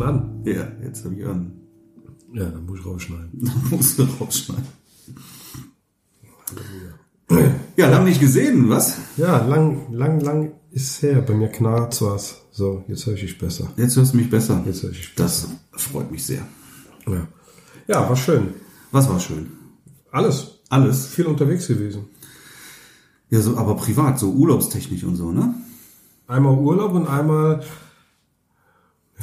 [0.00, 0.42] schon an.
[0.44, 1.52] Ja, jetzt habe ich an.
[2.32, 3.30] Ja, dann muss ich rausschneiden.
[3.70, 4.66] Da musst du rausschneiden.
[7.76, 8.98] Ja, lang nicht gesehen, was?
[9.16, 11.22] Ja, lang, lang, lang ist her.
[11.22, 12.42] Bei mir knarrt was.
[12.50, 13.72] So, jetzt höre ich dich besser.
[13.76, 14.62] Jetzt hörst du mich besser.
[14.66, 15.48] Jetzt höre ich dich besser.
[15.72, 16.46] Das freut mich sehr.
[17.06, 17.28] Ja.
[17.86, 18.54] ja, war schön.
[18.90, 19.50] Was war schön?
[20.10, 20.60] Alles.
[20.68, 21.06] Alles.
[21.06, 22.06] Viel unterwegs gewesen.
[23.30, 25.54] Ja, so, aber privat, so urlaubstechnisch und so, ne?
[26.26, 27.62] Einmal Urlaub und einmal,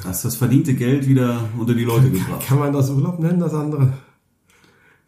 [0.03, 2.45] Hast das verdiente Geld wieder unter die Leute gebracht.
[2.45, 3.93] kann man das Urlaub nennen, das andere?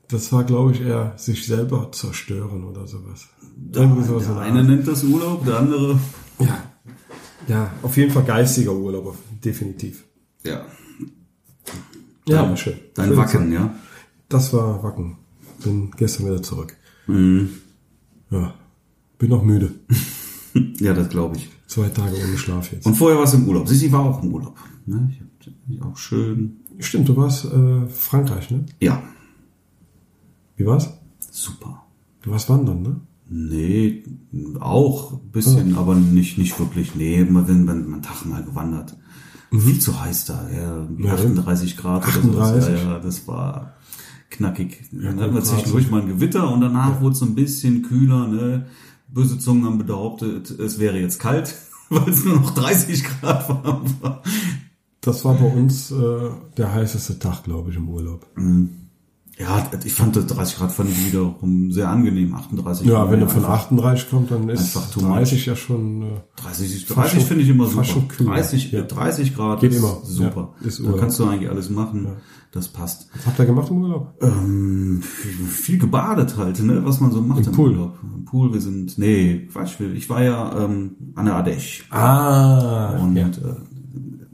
[0.07, 3.27] Das war, glaube ich, eher sich selber zerstören oder sowas.
[3.71, 5.99] Irgendwie sowas Der eine nennt das Urlaub, der andere.
[6.39, 6.63] Ja.
[7.47, 10.03] ja, auf jeden Fall geistiger Urlaub, definitiv.
[10.43, 10.65] Ja.
[12.27, 12.73] Ja, Dein- schön.
[12.95, 13.51] Dein Schöne Wacken, Zeit.
[13.51, 13.75] ja.
[14.29, 15.17] Das war Wacken.
[15.63, 16.75] Bin gestern wieder zurück.
[17.07, 17.49] Mhm.
[18.31, 18.53] Ja,
[19.17, 19.71] bin noch müde.
[20.79, 21.47] Ja, das glaube ich.
[21.67, 22.85] Zwei Tage ohne Schlaf jetzt.
[22.87, 23.67] Und vorher warst du im Urlaub.
[23.67, 24.57] Sissi war auch im Urlaub.
[24.89, 25.11] Ne?
[25.11, 26.57] Ich hab auch schön.
[26.79, 28.65] Stimmt, du warst äh, Frankreich, ne?
[28.79, 29.01] Ja,
[30.55, 30.89] Wie war's?
[31.31, 31.83] super.
[32.21, 33.01] Du warst wandern, ne?
[33.29, 34.03] Nee,
[34.59, 36.95] auch ein bisschen, aber nicht, nicht wirklich.
[36.95, 38.97] Nee, man bin man, man Tag mal gewandert.
[39.51, 42.39] Viel zu heiß da, ja, Ja, 38 Grad oder so.
[42.39, 42.69] 38.
[42.69, 43.75] Ja, ja, das war
[44.29, 44.89] knackig.
[44.91, 47.83] Dann gut, hatten wir zwischendurch mal ein Gewitter und danach wurde es so ein bisschen
[47.83, 48.65] kühler, ne?
[49.07, 51.55] Böse Zungen haben behauptet, es wäre jetzt kalt,
[51.89, 54.23] weil es nur noch 30 Grad warm war.
[55.01, 55.95] Das war bei uns äh,
[56.57, 58.25] der heißeste Tag, glaube ich, im Urlaub.
[59.37, 62.33] Ja, ich fand das 30 Grad fand ich wiederum sehr angenehm.
[62.33, 65.15] 38 Ja, Grad wenn ja, du von einfach 38 kommst, dann ist einfach too much.
[65.15, 66.01] 30 ja schon...
[66.01, 66.05] Äh,
[66.35, 67.83] 30, Fast 30 schon- finde ich immer super.
[67.85, 68.25] schon kühl.
[68.25, 68.81] 30, Ja.
[68.81, 69.97] 30 Grad Geht ist immer.
[70.03, 70.53] super.
[70.59, 70.99] Ja, ist da Urlaub.
[70.99, 72.07] kannst du eigentlich alles machen.
[72.51, 73.07] Das passt.
[73.15, 74.13] was habt ihr gemacht im Urlaub?
[74.21, 76.81] Ähm, viel gebadet halt, ne?
[76.83, 77.69] was man so macht Im Pool?
[77.71, 77.97] Urlaub.
[78.03, 81.83] Im Pool, wir sind, nee, Quatsch, ich war ja ähm, an der Adech.
[81.91, 83.27] Ah, Und ja.
[83.27, 83.31] äh,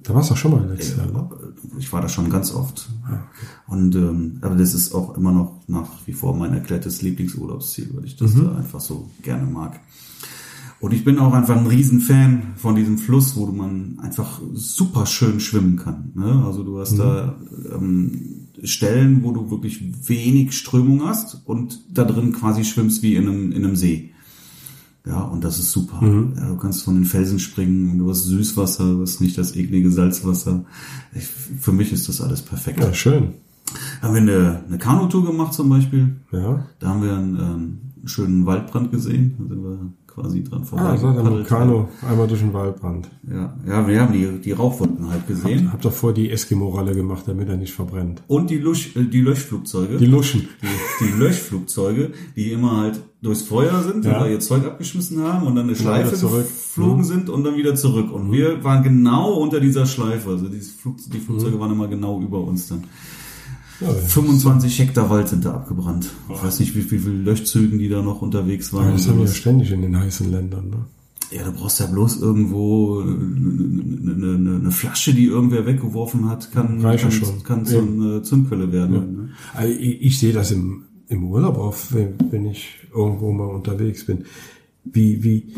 [0.05, 1.29] Da warst du auch schon mal letztes Jahr, ne?
[1.79, 2.89] ich war da schon ganz oft.
[3.05, 3.23] Ah,
[3.67, 8.05] Und ähm, aber das ist auch immer noch nach wie vor mein erklärtes Lieblingsurlaubsziel, weil
[8.05, 8.43] ich das Mhm.
[8.43, 9.79] da einfach so gerne mag.
[10.79, 15.39] Und ich bin auch einfach ein Riesenfan von diesem Fluss, wo man einfach super schön
[15.39, 16.11] schwimmen kann.
[16.16, 16.43] Ne?
[16.45, 17.35] Also du hast da
[17.73, 23.27] ähm, Stellen, wo du wirklich wenig Strömung hast und da drin quasi schwimmst wie in
[23.27, 24.11] einem, in einem See.
[25.05, 25.99] Ja, und das ist super.
[26.01, 29.55] Ja, du kannst von den Felsen springen und du hast Süßwasser, du hast nicht das
[29.55, 30.66] eklige Salzwasser.
[31.13, 32.79] Ich, für mich ist das alles perfekt.
[32.79, 33.33] Ja, schön.
[34.01, 36.16] Haben wir eine, eine Kanutour gemacht zum Beispiel.
[36.31, 36.66] Ja.
[36.79, 37.77] Da haben wir einen, ähm,
[38.07, 39.35] schönen Waldbrand gesehen.
[39.39, 40.83] Da sind wir quasi dran vorbei.
[40.85, 41.47] Ah, ihr mit dem gepaddelt.
[41.47, 43.09] Kanu einmal durch den Waldbrand.
[43.29, 45.71] Ja, ja, wir haben die, die Rauchwolken halt gesehen.
[45.73, 48.23] Habt ihr vor die Eskimo-Rolle gemacht, damit er nicht verbrennt.
[48.27, 49.97] Und die, Lusch, äh, die Löschflugzeuge.
[49.97, 50.47] Die Luschen.
[50.61, 54.17] die, die Löschflugzeuge, die immer halt durchs Feuer sind Ja.
[54.21, 57.03] oder ihr Zeug abgeschmissen haben und dann eine Schleife geflogen Mhm.
[57.03, 58.11] sind und dann wieder zurück.
[58.11, 60.29] Und wir waren genau unter dieser Schleife.
[60.29, 62.83] Also dieses Flug, die Flugzeuge waren immer genau über uns dann.
[63.81, 66.09] Ja, 25 Hektar Wald sind da abgebrannt.
[66.33, 68.93] Ich weiß nicht, wie, viele Löschzügen die da noch unterwegs waren.
[68.93, 70.69] das haben wir ja ständig in den heißen Ländern.
[70.69, 70.85] Ne?
[71.31, 76.79] Ja, du brauchst ja bloß irgendwo eine, eine, eine Flasche, die irgendwer weggeworfen hat, kann,
[76.81, 77.43] Reicht ja kann, schon.
[77.43, 78.95] kann zu einer Zündquelle werden.
[78.95, 79.01] Ja.
[79.01, 79.29] Ne?
[79.53, 84.05] Also ich, ich sehe das im, im Urlaub auf, wenn, wenn ich irgendwo mal unterwegs
[84.05, 84.25] bin.
[84.85, 85.53] Wie, wie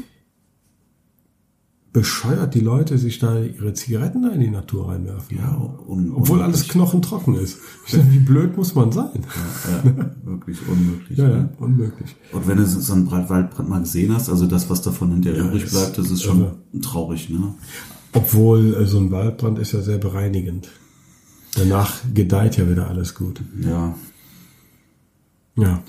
[1.97, 5.35] bescheuert die Leute sich da ihre Zigaretten da in die Natur reinwerfen.
[5.37, 5.55] Ja,
[5.87, 7.57] un, Obwohl alles knochentrocken ist.
[7.87, 9.25] Wie blöd muss man sein?
[9.85, 9.93] Ja,
[10.23, 11.17] wirklich unmöglich.
[11.17, 12.15] Ja, ja, unmöglich.
[12.31, 15.39] Und wenn du so einen Brand- Waldbrand mal gesehen hast, also das, was davon hinterher
[15.43, 16.55] Ja, übrig bleibt, das ist schon irre.
[16.81, 17.29] traurig.
[17.29, 17.55] Ne?
[18.13, 20.69] Obwohl äh, so ein Waldbrand ist ja sehr bereinigend.
[21.55, 23.41] Danach gedeiht ja wieder alles gut.
[23.59, 23.95] Ja,
[25.55, 25.81] Ja.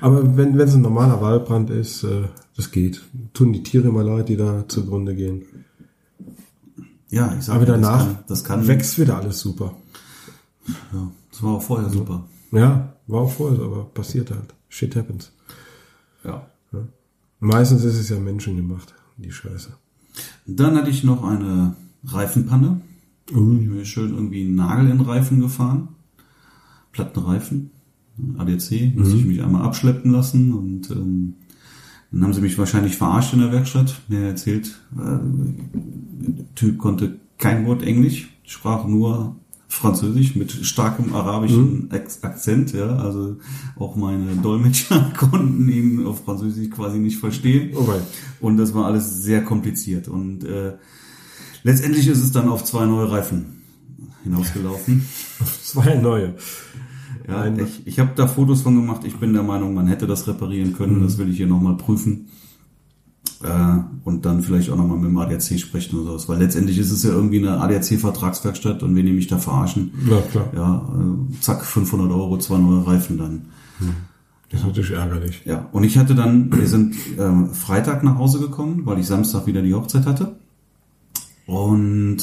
[0.00, 2.24] Aber wenn wenn es ein normaler Waldbrand ist, äh,
[2.58, 3.04] das geht.
[3.34, 5.44] Tun die Tiere immer leid, die da zugrunde gehen.
[7.08, 9.76] ja, ich sag Aber ja, danach das kann, das kann wächst wieder alles super.
[10.92, 12.26] Ja, das war auch vorher super.
[12.50, 14.54] Ja, war auch vorher, aber passiert halt.
[14.68, 15.30] Shit happens.
[16.24, 16.48] Ja.
[17.38, 19.72] Meistens ist es ja menschengemacht, die Scheiße.
[20.46, 22.80] Dann hatte ich noch eine Reifenpanne.
[23.28, 25.88] Ich bin mir schön irgendwie einen Nagel in Reifen gefahren.
[26.90, 27.70] Plattenreifen.
[28.36, 28.96] ADC.
[28.96, 31.34] Musste ich mich einmal abschleppen lassen und ähm,
[32.10, 34.00] dann haben sie mich wahrscheinlich verarscht in der Werkstatt.
[34.08, 35.18] Mir erzählt, äh,
[35.74, 39.36] der Typ konnte kein Wort Englisch, sprach nur
[39.70, 42.96] Französisch mit starkem arabischen Ex- Akzent, ja.
[42.96, 43.36] Also
[43.76, 47.72] auch meine Dolmetscher konnten ihn auf Französisch quasi nicht verstehen.
[47.76, 48.00] Oh wei.
[48.40, 50.08] Und das war alles sehr kompliziert.
[50.08, 50.72] Und äh,
[51.64, 53.58] letztendlich ist es dann auf zwei neue Reifen
[54.24, 55.04] hinausgelaufen.
[55.62, 56.34] Zwei neue.
[57.28, 59.02] Ja, Ein- ich, ich habe da Fotos von gemacht.
[59.04, 61.02] Ich bin der Meinung, man hätte das reparieren können.
[61.02, 62.28] Das will ich hier nochmal prüfen.
[63.42, 66.28] Äh, und dann vielleicht auch nochmal mit dem ADAC sprechen oder sowas.
[66.28, 69.92] Weil letztendlich ist es ja irgendwie eine ADAC-Vertragswerkstatt und wen nehme ich da verarschen?
[70.08, 70.50] Ja, klar.
[70.56, 73.42] Ja, äh, zack, 500 Euro, zwei neue Reifen dann.
[74.50, 75.42] Das ist natürlich ärgerlich.
[75.44, 79.46] Ja, und ich hatte dann, wir sind ähm, Freitag nach Hause gekommen, weil ich Samstag
[79.46, 80.36] wieder die Hochzeit hatte.
[81.46, 82.16] Und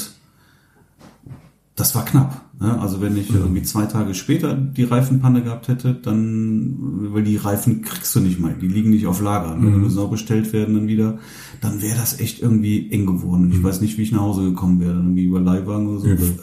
[1.75, 2.41] das war knapp.
[2.59, 2.79] Ne?
[2.79, 6.77] Also wenn ich irgendwie zwei Tage später die Reifenpanne gehabt hätte, dann,
[7.13, 9.71] weil die Reifen kriegst du nicht mal, die liegen nicht auf Lager, ne?
[9.71, 11.17] die müssen auch bestellt werden dann wieder,
[11.59, 13.51] dann wäre das echt irgendwie eng geworden.
[13.51, 16.07] Ich weiß nicht, wie ich nach Hause gekommen wäre, irgendwie über Leihwagen oder so.
[16.07, 16.33] Übel.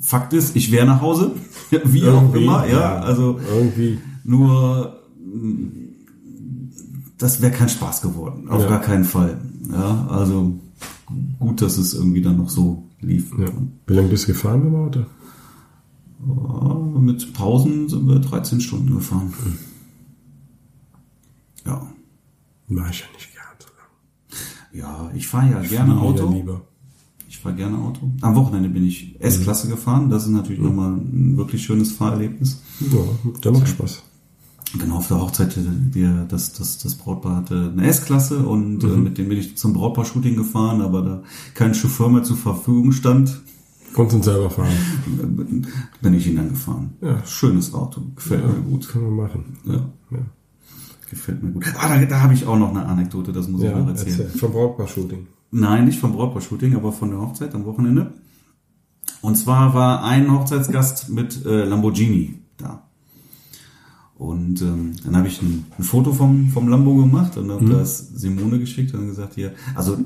[0.00, 1.32] Fakt ist, ich wäre nach Hause,
[1.84, 2.98] wie auch Irgendwie, immer, ja, ja.
[3.00, 3.98] also Irgendwie.
[4.24, 5.68] nur mh,
[7.18, 8.68] das wäre kein Spaß geworden, auf Ja.
[8.70, 9.38] gar keinen Fall.
[9.70, 10.58] Ja, also
[11.38, 13.30] gut, dass es irgendwie dann noch so lief.
[13.38, 13.46] Ja.
[13.86, 15.00] Wie lange bist du gefahren mit dem Auto?
[17.00, 19.32] Mit Pausen sind wir 13 Stunden gefahren.
[21.66, 21.86] Ja,
[22.68, 24.82] Mach ich ja nicht gern so lange.
[24.82, 26.24] ja, ich fahre ja gerne Fliege Auto.
[26.30, 26.60] ja Lieber.
[27.28, 28.10] Ich fahre gerne Auto.
[28.22, 30.08] Am Wochenende bin ich S-Klasse gefahren.
[30.08, 32.62] Das ist natürlich nochmal ein wirklich schönes Fahrerlebnis.
[32.80, 34.02] Ja, der macht Spaß.
[34.78, 35.56] Genau, auf der Hochzeit,
[35.92, 39.72] wir, das, das, das Brautpaar hatte eine S-Klasse und äh, mit dem bin ich zum
[39.72, 41.22] Brautpaar-Shooting gefahren, aber da
[41.54, 43.40] kein Chauffeur mehr zur Verfügung stand,
[43.94, 44.68] Konntest uns selber fahren.
[46.02, 46.94] bin ich ihn dann gefahren.
[47.00, 47.24] Ja.
[47.24, 48.88] Schönes Auto, gefällt mir gut.
[48.88, 49.58] Können wir machen.
[49.64, 49.74] Ja,
[50.10, 50.18] Ja,
[51.08, 51.64] gefällt mir gut.
[51.78, 54.20] Ah, da, da habe ich auch noch eine Anekdote, das muss ich ja noch erzählen.
[54.20, 54.38] erzähl.
[54.40, 55.26] Vom Brautpaar-Shooting.
[55.52, 58.12] Nein, nicht vom Brautpaar-Shooting, aber von der Hochzeit am Wochenende.
[59.20, 62.83] Und zwar war ein Hochzeitsgast mit äh, Lamborghini da.
[64.16, 68.10] Und ähm, dann habe ich ein, ein Foto vom, vom Lambo gemacht und habe das
[68.14, 69.98] Simone geschickt und gesagt, hier, also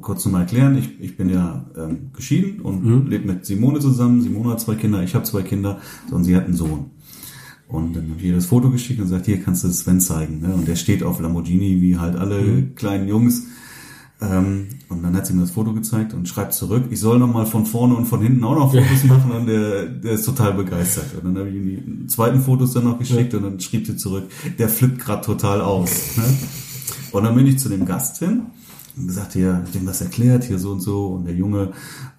[0.00, 4.22] kurz nochmal erklären, ich, ich bin ja ähm, geschieden und lebe mit Simone zusammen.
[4.22, 5.80] Simone hat zwei Kinder, ich habe zwei Kinder
[6.10, 6.86] und sie hat einen Sohn.
[7.68, 10.40] Und dann habe ich ihr das Foto geschickt und gesagt, hier kannst du Sven zeigen.
[10.40, 10.52] Ne?
[10.52, 13.46] Und der steht auf Lamborghini, wie halt alle kleinen Jungs.
[14.22, 17.32] Ähm, und dann hat sie mir das Foto gezeigt und schreibt zurück, ich soll noch
[17.32, 20.54] mal von vorne und von hinten auch noch Fotos machen und der, der ist total
[20.54, 21.06] begeistert.
[21.16, 23.96] Und dann habe ich ihm die zweiten Fotos dann noch geschickt und dann schrieb sie
[23.96, 24.24] zurück,
[24.58, 26.16] der flippt gerade total aus.
[26.16, 26.24] Ne?
[27.10, 28.42] Und dann bin ich zu dem Gast hin
[28.96, 31.72] und gesagt, hier, dem das erklärt, hier so und so und der Junge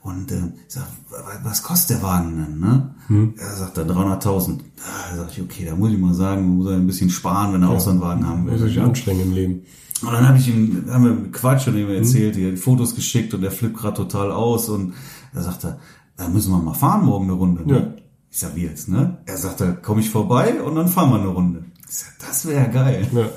[0.04, 0.36] und äh,
[0.68, 2.60] ich sag, wa- was kostet der Wagen denn?
[2.60, 3.34] Ne?
[3.38, 4.60] Er sagt dann 300.000.
[4.78, 7.54] Da sag ich, okay, da muss ich mal sagen, man muss er ein bisschen sparen,
[7.54, 8.54] wenn er auch so einen Wagen haben will.
[8.54, 9.62] Muss sich anstrengen im Leben.
[10.02, 13.42] Und dann habe ich ihm, haben wir Quatsch und ihm erzählt, die Fotos geschickt und
[13.42, 14.94] der flippt gerade total aus und
[15.34, 15.80] er sagte,
[16.18, 17.66] da müssen wir mal fahren morgen eine Runde.
[17.66, 17.74] Ne?
[17.80, 17.94] Ja.
[18.30, 19.20] Ich sag, wie jetzt, ne?
[19.26, 21.66] Er sagte, komm ich vorbei und dann fahren wir eine Runde.
[21.88, 23.08] Ich sag, das wäre geil.
[23.14, 23.30] Ja.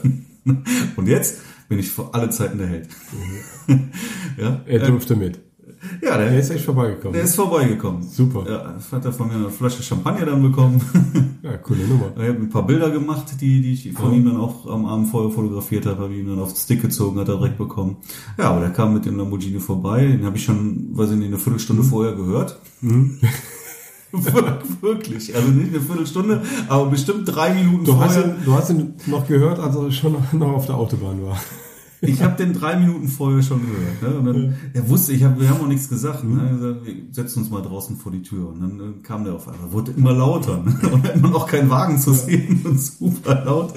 [0.97, 1.37] Und jetzt
[1.69, 2.89] bin ich vor alle Zeiten der Held.
[4.39, 5.41] ja, Er äh, durfte mit.
[6.03, 7.13] Ja, Er der, ist echt vorbeigekommen.
[7.15, 8.03] der ist vorbeigekommen.
[8.03, 8.45] Super.
[8.49, 10.81] Ja, hat er von mir eine Flasche Champagner dann bekommen.
[11.43, 12.07] Ja, coole Nummer.
[12.17, 15.09] Ich habe ein paar Bilder gemacht, die, die ich von ihm dann auch am Abend
[15.11, 17.99] vorher fotografiert habe, habe ihn dann aufs Stick gezogen, hat er direkt bekommen.
[18.37, 21.29] Ja, aber der kam mit dem Lamborghini vorbei, den habe ich schon, weiß ich nicht,
[21.29, 22.59] eine Viertelstunde vorher gehört.
[22.81, 28.35] Wir- Wirklich, also nicht eine Viertelstunde, aber bestimmt drei Minuten Du hast, vorher.
[28.35, 31.37] ihn, du hast ihn noch gehört, als er schon noch auf der Autobahn war.
[32.03, 34.03] Ich habe den drei Minuten vorher schon gehört.
[34.03, 34.19] Ne?
[34.19, 36.25] Und dann, er wusste, ich hab, wir haben auch nichts gesagt.
[36.25, 36.41] Ne?
[36.61, 38.49] Er wir setzen uns mal draußen vor die Tür.
[38.51, 40.63] Und dann äh, kam der auf einmal, wurde immer lauter.
[40.63, 40.77] Ne?
[40.93, 43.73] Und dann immer noch kein Wagen zu sehen und super laut.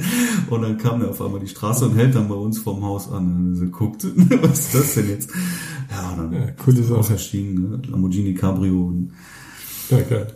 [0.49, 3.09] Und dann kam der auf einmal die Straße und hält dann bei uns vorm Haus
[3.11, 3.35] an.
[3.35, 4.05] Und so guckt,
[4.41, 5.29] was ist das denn jetzt?
[5.89, 6.97] Ja, und dann Ja, coole Sache.
[6.99, 7.81] ausgestiegen, ne?
[7.87, 9.11] Lamborghini Cabrio und
[9.89, 10.27] Ja, geil.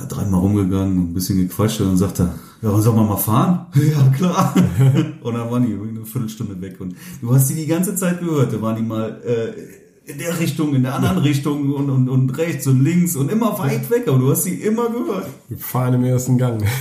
[0.00, 3.16] ja, dreimal rumgegangen und ein bisschen gequatscht und dann sagt er, ja, sollen wir mal
[3.16, 3.66] fahren?
[3.74, 4.54] Ja, klar.
[5.22, 8.20] und dann waren die irgendwie eine Viertelstunde weg und du hast die die ganze Zeit
[8.20, 8.52] gehört.
[8.52, 12.30] Da waren die mal äh, in der Richtung, in der anderen Richtung und, und, und
[12.38, 15.26] rechts und links und immer weit weg, aber du hast sie immer gehört.
[15.48, 16.62] Wir fahren im ersten Gang.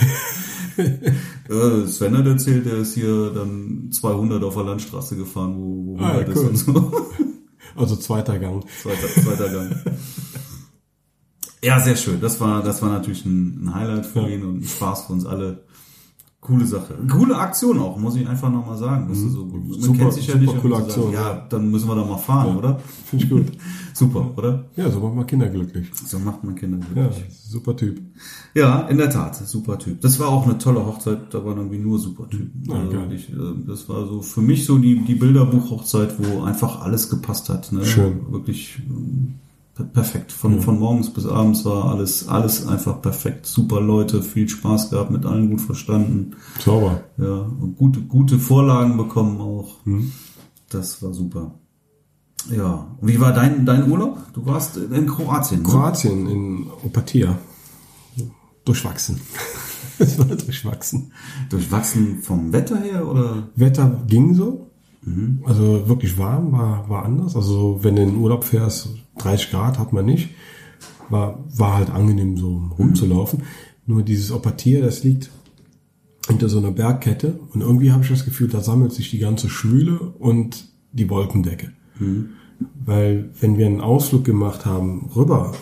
[0.77, 5.97] Äh, Sven hat erzählt, der ist hier dann 200 auf der Landstraße gefahren, wo, wo
[6.01, 6.47] Ah, halt ist cool.
[6.47, 6.91] und so.
[7.75, 8.63] Also zweiter Gang.
[8.81, 9.75] Zweiter, zweiter Gang.
[11.63, 12.21] Ja, sehr schön.
[12.21, 14.27] Das war, das war natürlich ein, ein Highlight für Ja.
[14.29, 15.65] ihn und ein Spaß für uns alle.
[16.41, 16.95] Coole Sache.
[17.07, 19.11] Coole Aktion auch, muss ich einfach nochmal sagen.
[19.11, 19.73] Ist so, man Mhm.
[19.73, 20.59] Super- kennt sich ja nicht.
[20.59, 22.79] coole Aktion, Sagen, ja, dann müssen wir doch mal fahren, oder?
[23.05, 23.45] Finde ich gut.
[23.93, 24.65] Super, oder?
[24.75, 25.91] Ja, so macht man Kinder glücklich.
[25.93, 27.25] So macht man Kinder Ja, glücklich.
[27.39, 28.01] super Typ.
[28.55, 30.01] Ja, in der Tat, super Typ.
[30.01, 32.63] Das war auch eine tolle Hochzeit, da waren irgendwie nur super Typen.
[32.67, 33.35] Ja, also ich, äh,
[33.67, 37.71] das war so für mich so die, die Bilderbuch-Hochzeit, wo einfach alles gepasst hat.
[37.71, 37.85] Ne?
[37.85, 38.31] Schön.
[38.31, 39.35] Wirklich ähm,
[39.93, 40.31] perfekt.
[40.31, 43.45] Von, von morgens bis abends war alles, alles einfach perfekt.
[43.45, 46.35] Super Leute, viel Spaß gehabt, mit allen gut verstanden.
[46.59, 47.03] Sauber.
[47.17, 49.85] Ja, und gute, gute Vorlagen bekommen auch.
[49.85, 50.11] Mhm.
[50.69, 51.53] Das war super.
[52.49, 54.17] Ja, wie war dein, dein Urlaub?
[54.33, 55.61] Du warst in Kroatien.
[55.61, 55.67] Ne?
[55.67, 57.37] Kroatien in Opatia.
[58.65, 59.19] Durchwachsen.
[59.99, 61.11] es war durchwachsen.
[61.49, 63.49] Durchwachsen vom Wetter her oder?
[63.55, 64.67] Wetter ging so.
[65.03, 65.43] Mhm.
[65.45, 67.35] Also wirklich warm war, war anders.
[67.35, 70.29] Also wenn du in den Urlaub fährst, 30 Grad hat man nicht.
[71.09, 73.39] War, war halt angenehm so rumzulaufen.
[73.39, 73.45] Mhm.
[73.85, 75.29] Nur dieses Opatier, das liegt
[76.27, 79.49] hinter so einer Bergkette und irgendwie habe ich das Gefühl, da sammelt sich die ganze
[79.49, 81.71] Schwüle und die Wolkendecke.
[81.99, 82.29] Mhm.
[82.85, 85.53] Weil wenn wir einen Ausflug gemacht haben, rüber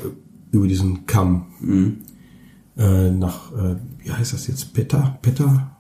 [0.52, 1.98] über diesen Kamm, mhm.
[2.78, 5.78] äh, nach, äh, wie heißt das jetzt, Petta, Petta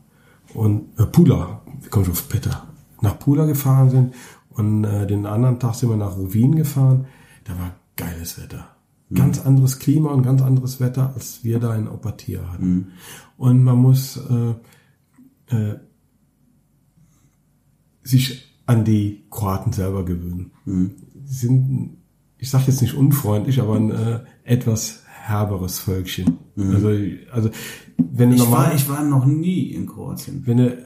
[0.53, 2.67] und äh, Pula, wie komme ich auf Petta,
[3.01, 4.13] nach Pula gefahren sind
[4.49, 7.05] und äh, den anderen Tag sind wir nach Rovin gefahren,
[7.49, 8.75] da war geiles Wetter.
[9.09, 9.15] Mhm.
[9.15, 12.73] Ganz anderes Klima und ganz anderes Wetter, als wir da in Opatia hatten.
[12.73, 12.87] Mhm.
[13.37, 15.79] Und man muss äh, äh,
[18.03, 20.51] sich an die Kroaten selber gewöhnen.
[20.65, 20.91] Mhm.
[21.25, 21.97] Sie sind,
[22.37, 26.37] ich sage jetzt nicht unfreundlich, aber ein äh, etwas herberes Völkchen.
[26.55, 26.75] Mhm.
[26.75, 26.89] Also,
[27.31, 27.49] also
[27.97, 30.43] wenn ich normal, war, ich war noch nie in Kroatien.
[30.45, 30.85] Wenn eine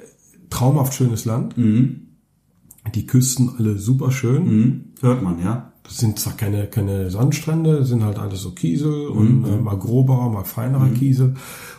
[0.49, 2.07] traumhaft schönes Land, mhm.
[2.95, 4.45] die Küsten alle super schön.
[4.45, 4.83] Mhm.
[5.01, 5.72] Hört man, ja.
[5.83, 9.45] Das sind zwar keine, keine Sandstrände, das sind halt alles so Kiesel und mhm.
[9.45, 10.93] äh, mal groberer, mal feinerer mhm.
[10.93, 11.33] Kiesel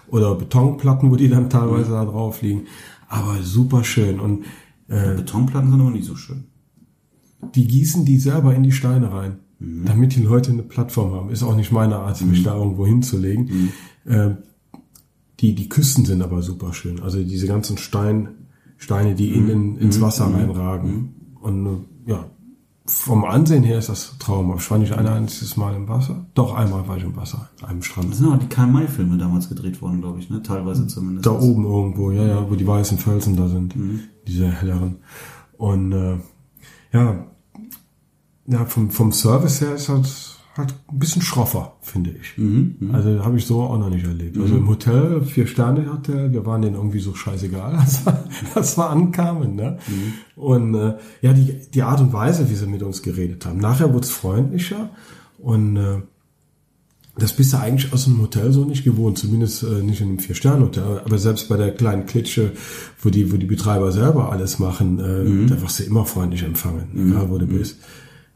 [0.08, 1.94] oder Betonplatten, wo die dann teilweise mhm.
[1.94, 2.64] da drauf liegen.
[3.08, 4.20] Aber super schön.
[4.20, 4.44] Und
[4.88, 6.44] äh, Betonplatten sind aber nicht so schön.
[7.54, 9.84] Die gießen die selber in die Steine rein, mhm.
[9.86, 11.30] damit die Leute eine Plattform haben.
[11.30, 12.44] Ist auch nicht meine Art, mich mhm.
[12.44, 13.72] da irgendwo hinzulegen.
[14.04, 14.30] Äh,
[15.40, 17.00] die, die Küsten sind aber super schön.
[17.00, 18.28] Also diese ganzen Stein,
[18.76, 21.14] Steine, die in, ins Wasser reinragen.
[21.40, 22.30] Und äh, ja,
[22.86, 24.64] vom Ansehen her ist das traumhaft.
[24.64, 26.26] Ich war nicht ein einziges Mal im Wasser.
[26.34, 28.10] Doch, einmal war ich im Wasser, an einem Strand.
[28.10, 30.42] Das sind auch die Karl-May-Filme damals gedreht worden, glaube ich, ne?
[30.42, 31.26] Teilweise zumindest.
[31.26, 33.74] Da oben irgendwo, ja, ja, wo die weißen Felsen da sind.
[33.74, 34.00] Mhm.
[34.26, 34.96] Diese helleren.
[35.56, 36.18] Und äh,
[36.92, 37.24] ja,
[38.46, 42.38] ja, vom, vom Service her ist halt halt ein bisschen schroffer, finde ich.
[42.38, 42.94] Mhm, mh.
[42.94, 44.38] Also habe ich so auch noch nicht erlebt.
[44.38, 44.60] Also mhm.
[44.60, 48.88] im Hotel, vier Sterne Hotel, wir waren denen irgendwie so scheißegal, als wir, als wir
[48.88, 49.56] ankamen.
[49.56, 49.78] Ne?
[49.86, 50.40] Mhm.
[50.40, 53.58] Und äh, ja, die, die Art und Weise, wie sie mit uns geredet haben.
[53.58, 54.90] Nachher wurde es freundlicher
[55.38, 56.02] und äh,
[57.16, 60.18] das bist du eigentlich aus einem Hotel so nicht gewohnt, zumindest äh, nicht in einem
[60.18, 61.02] Vier-Sterne-Hotel.
[61.04, 62.52] Aber selbst bei der kleinen Klitsche,
[63.00, 65.46] wo die, wo die Betreiber selber alles machen, äh, mhm.
[65.46, 67.58] da wirst du immer freundlich empfangen, egal wo du mhm.
[67.58, 67.78] bist.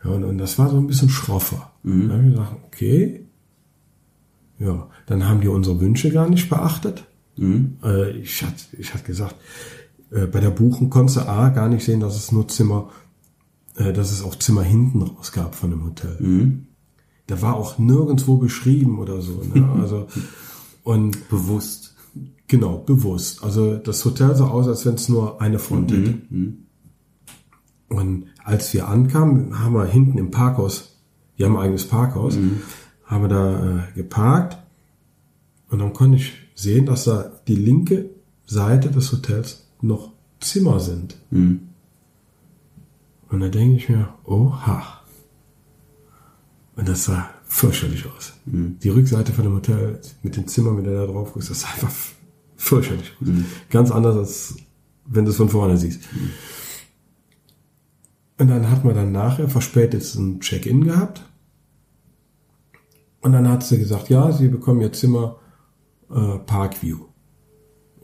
[0.04, 1.72] Ja, und, und das war so ein bisschen schroffer.
[1.82, 2.08] Mhm.
[2.08, 3.24] Dann habe ich gesagt, okay.
[4.58, 7.04] Ja, dann haben die unsere Wünsche gar nicht beachtet.
[7.36, 7.78] Mhm.
[7.84, 9.36] Äh, ich hatte ich hatte gesagt,
[10.10, 12.90] äh, bei der Buchen konntest du A gar nicht sehen, dass es nur Zimmer,
[13.76, 16.16] äh, dass es auch Zimmer hinten raus gab von dem Hotel.
[16.18, 16.66] Mhm.
[17.26, 19.42] Da war auch nirgendwo beschrieben oder so.
[19.54, 19.68] Ne?
[19.80, 20.08] Also
[20.82, 21.94] und bewusst.
[22.46, 23.44] Genau, bewusst.
[23.44, 26.18] Also das Hotel sah aus, als wenn es nur eine Front hätte.
[26.30, 26.38] Mhm.
[26.38, 26.56] mhm.
[27.90, 30.96] Und als wir ankamen, haben wir hinten im Parkhaus,
[31.36, 32.62] wir haben ein eigenes Parkhaus, mhm.
[33.04, 34.56] haben wir da äh, geparkt
[35.68, 38.08] und dann konnte ich sehen, dass da die linke
[38.46, 41.18] Seite des Hotels noch Zimmer sind.
[41.30, 41.68] Mhm.
[43.28, 44.82] Und da denke ich mir, oha.
[46.74, 48.32] Und das sah fürchterlich aus.
[48.46, 48.78] Mhm.
[48.82, 51.68] Die Rückseite von dem Hotel mit dem Zimmer, mit der da drauf guckst, das sah
[51.68, 51.92] einfach
[52.56, 53.28] fürchterlich aus.
[53.28, 53.44] Mhm.
[53.68, 54.56] Ganz anders, als
[55.04, 56.00] wenn du es von vorne siehst.
[58.38, 61.22] Und dann hat man dann nachher verspätet ein Check-in gehabt.
[63.20, 65.38] Und dann hat sie gesagt, ja, Sie bekommen Ihr Zimmer
[66.10, 66.98] äh, Parkview.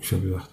[0.00, 0.50] Ich habe gesagt,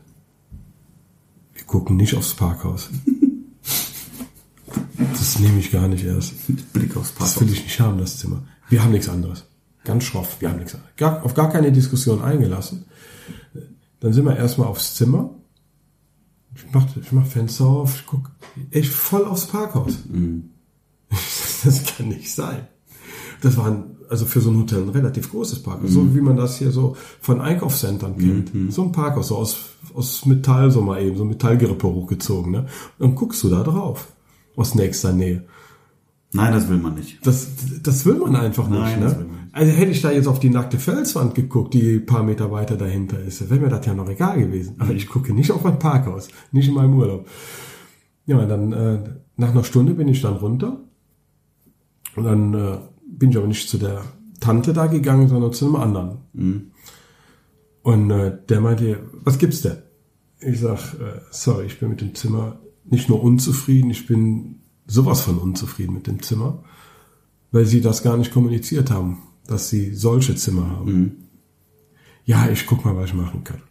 [1.53, 2.89] wir gucken nicht aufs Parkhaus.
[4.97, 6.33] das nehme ich gar nicht erst.
[6.73, 7.33] Blick aufs Parkhaus.
[7.33, 8.43] Das will ich nicht haben, das Zimmer.
[8.69, 9.45] Wir haben nichts anderes.
[9.83, 10.95] Ganz schroff, wir haben nichts anderes.
[10.95, 12.85] Gar, auf gar keine Diskussion eingelassen.
[13.99, 15.33] Dann sind wir erstmal aufs Zimmer.
[16.55, 18.29] Ich mach, ich mach Fenster auf, ich guck,
[18.71, 19.99] echt voll aufs Parkhaus.
[20.09, 20.49] Mhm.
[21.63, 22.67] Das kann nicht sein.
[23.41, 25.93] Das war ein, also für so ein Hotel ein relativ großes Parkhaus, mhm.
[25.93, 28.53] so wie man das hier so von Einkaufscentern kennt.
[28.53, 28.71] Mhm.
[28.71, 29.57] So ein Parkhaus, so aus,
[29.93, 32.59] aus Metall, so mal eben, so Metallgerippe hochgezogen, ne?
[32.61, 32.67] Und
[32.99, 34.11] dann guckst du da drauf,
[34.55, 35.45] aus nächster Nähe.
[36.33, 37.25] Nein, das will man nicht.
[37.25, 37.47] Das,
[37.83, 38.79] das will man einfach nicht.
[38.79, 39.40] Nein, ne?
[39.53, 43.19] Also hätte ich da jetzt auf die nackte Felswand geguckt, die paar Meter weiter dahinter
[43.19, 44.75] ist, wäre mir das ja noch egal gewesen.
[44.79, 47.27] Aber ich gucke nicht auf mein Parkhaus, nicht in meinem Urlaub.
[48.25, 48.99] Ja, dann äh,
[49.35, 50.79] nach einer Stunde bin ich dann runter.
[52.15, 54.03] Und dann äh, bin ich aber nicht zu der
[54.39, 56.17] Tante da gegangen, sondern zu einem anderen.
[56.33, 56.71] Mhm.
[57.83, 59.77] Und äh, der meinte, was gibt's denn?
[60.39, 65.21] Ich sag, äh, sorry, ich bin mit dem Zimmer nicht nur unzufrieden, ich bin sowas
[65.21, 66.63] von unzufrieden mit dem Zimmer,
[67.51, 70.91] weil sie das gar nicht kommuniziert haben, dass sie solche Zimmer haben.
[70.91, 71.11] Mhm.
[72.25, 73.61] Ja, ich guck mal, was ich machen kann.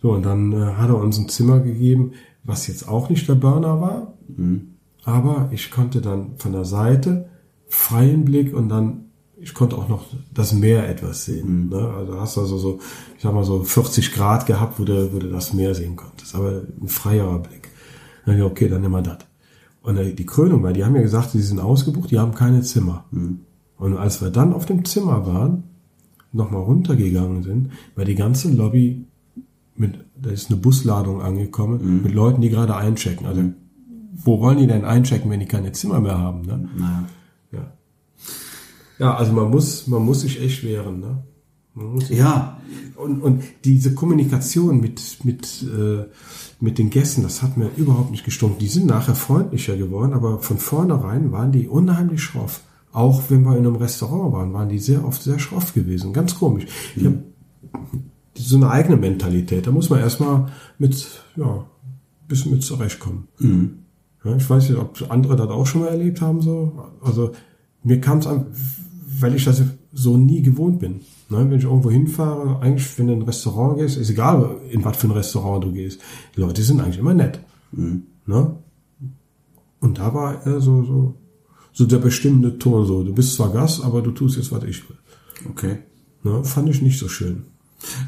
[0.00, 3.36] So, und dann äh, hat er uns ein Zimmer gegeben, was jetzt auch nicht der
[3.36, 4.74] Burner war, mhm.
[5.04, 7.30] aber ich konnte dann von der Seite
[7.68, 9.06] freien Blick und dann,
[9.36, 11.64] ich konnte auch noch das Meer etwas sehen.
[11.64, 11.68] Mhm.
[11.70, 11.94] Ne?
[11.96, 12.80] Also hast also so,
[13.16, 16.34] ich sag mal so 40 Grad gehabt, wo du, wo du das Meer sehen konntest,
[16.34, 17.70] aber ein freierer Blick.
[18.26, 19.18] Dann ja, okay, dann nehmen wir das.
[19.82, 22.62] Und äh, die Krönung war, die haben ja gesagt, sie sind ausgebucht, die haben keine
[22.62, 23.04] Zimmer.
[23.10, 23.40] Mhm.
[23.78, 25.64] Und als wir dann auf dem Zimmer waren,
[26.32, 29.04] nochmal runtergegangen sind, war die ganze Lobby
[29.76, 33.26] mit, da ist eine Busladung angekommen, mit Leuten, die gerade einchecken.
[33.26, 33.42] Also,
[34.12, 36.42] wo wollen die denn einchecken, wenn die keine Zimmer mehr haben?
[36.42, 36.68] Ne?
[36.76, 37.04] Naja.
[37.52, 37.72] Ja.
[38.98, 41.24] Ja, also man muss, man muss sich echt wehren, ne?
[42.08, 42.60] Ja,
[42.94, 46.04] und, und diese Kommunikation mit, mit, äh,
[46.60, 48.60] mit den Gästen, das hat mir überhaupt nicht gestunken.
[48.60, 52.60] Die sind nachher freundlicher geworden, aber von vornherein waren die unheimlich schroff.
[52.94, 56.12] Auch wenn wir in einem Restaurant waren, waren die sehr oft sehr schroff gewesen.
[56.12, 56.66] Ganz komisch.
[56.94, 57.14] Ich hab
[58.34, 59.66] so eine eigene Mentalität.
[59.66, 60.46] Da muss man erstmal
[60.78, 63.28] mit, ja, ein bisschen mit zurechtkommen.
[64.24, 66.84] Ja, ich weiß nicht, ob andere das auch schon mal erlebt haben, so.
[67.02, 67.32] Also,
[67.82, 68.46] mir kam es an,
[69.18, 69.60] weil ich das
[69.92, 71.00] so nie gewohnt bin.
[71.30, 74.84] Ne, wenn ich irgendwo hinfahre, eigentlich, wenn du in ein Restaurant gehst, ist egal, in
[74.84, 76.00] was für ein Restaurant du gehst.
[76.36, 77.40] Die Leute sind eigentlich immer nett.
[77.72, 78.56] Ne?
[79.80, 81.14] Und da war er so, so,
[81.74, 83.02] so der bestimmende Ton, so.
[83.02, 84.96] Du bist zwar Gast, aber du tust jetzt, was ich will.
[85.50, 85.78] okay.
[86.22, 86.42] Ne?
[86.42, 87.44] Fand ich nicht so schön.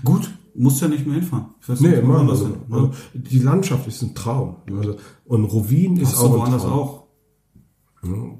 [0.02, 1.46] Gut, musst ja nicht mehr hinfahren.
[1.60, 2.90] Ich weiß Nee, Mann, woanders also, hin, ne?
[3.12, 4.56] die Landschaft ist ein Traum.
[4.74, 4.96] Also,
[5.26, 6.72] und Rovin ist auch ein woanders Traum.
[6.72, 7.02] auch?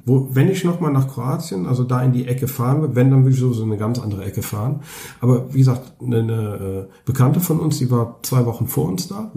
[0.05, 3.25] Wo, wenn ich nochmal nach Kroatien, also da in die Ecke fahren will, wenn, dann
[3.25, 4.83] will ich so, so eine ganz andere Ecke fahren.
[5.21, 9.09] Aber wie gesagt, eine, eine äh, Bekannte von uns, die war zwei Wochen vor uns
[9.09, 9.33] da.